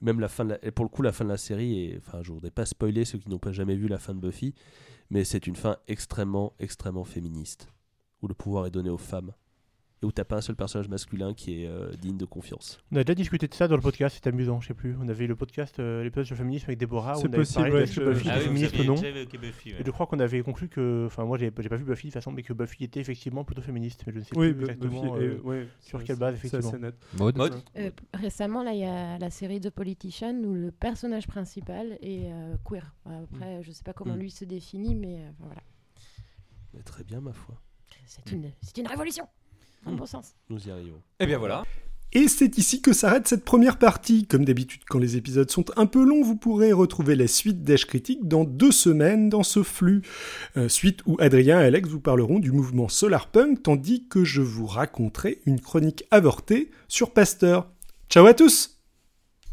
[0.01, 2.33] Même la fin, et pour le coup, la fin de la série, est, enfin, je
[2.33, 4.55] voudrais pas spoiler ceux qui n'ont pas jamais vu la fin de Buffy,
[5.11, 7.69] mais c'est une fin extrêmement, extrêmement féministe,
[8.23, 9.33] où le pouvoir est donné aux femmes,
[10.03, 12.79] et où t'as pas un seul personnage masculin qui est euh, digne de confiance.
[12.93, 14.95] On a déjà discuté de ça dans le podcast, c'était amusant, je sais plus.
[15.01, 17.37] On avait le podcast, euh, l'épisode sur le féminisme avec Déborah, où C'est on avait
[17.39, 18.95] possible, parlé de ouais, je- Buffy Ah était oui, non.
[18.95, 19.81] déjà évoqué Buffy, ouais.
[19.81, 22.13] Et je crois qu'on avait conclu que, enfin moi j'ai pas vu Buffy de toute
[22.13, 24.71] façon, mais que Buffy était effectivement plutôt féministe, mais je ne sais Oui, plus Bu-
[24.71, 25.13] exactement.
[25.15, 26.87] Buffy euh, ouais, sur c'est- quelle base, c'est assez effectivement.
[26.89, 26.95] net.
[27.19, 31.27] Maud Maud Euh, récemment, là, il y a la série The Politician où le personnage
[31.27, 32.95] principal est euh, queer.
[33.07, 34.19] Après, je sais pas comment Mm.
[34.19, 35.63] lui se définit, mais euh, voilà.
[36.75, 37.55] Mais très bien, ma foi.
[38.07, 39.27] C'est une, c'est une révolution,
[39.87, 40.01] dans le Mm.
[40.01, 40.34] bon sens.
[40.51, 41.01] Nous y arrivons.
[41.20, 41.64] Eh bien voilà.
[42.12, 44.26] Et c'est ici que s'arrête cette première partie.
[44.26, 47.84] Comme d'habitude, quand les épisodes sont un peu longs, vous pourrez retrouver la suite d'Esh
[47.84, 50.03] Critique dans deux semaines dans ce flux.
[50.57, 54.66] Euh, suite où Adrien et Alex vous parleront du mouvement Solarpunk, tandis que je vous
[54.66, 57.68] raconterai une chronique avortée sur Pasteur.
[58.09, 58.76] Ciao à tous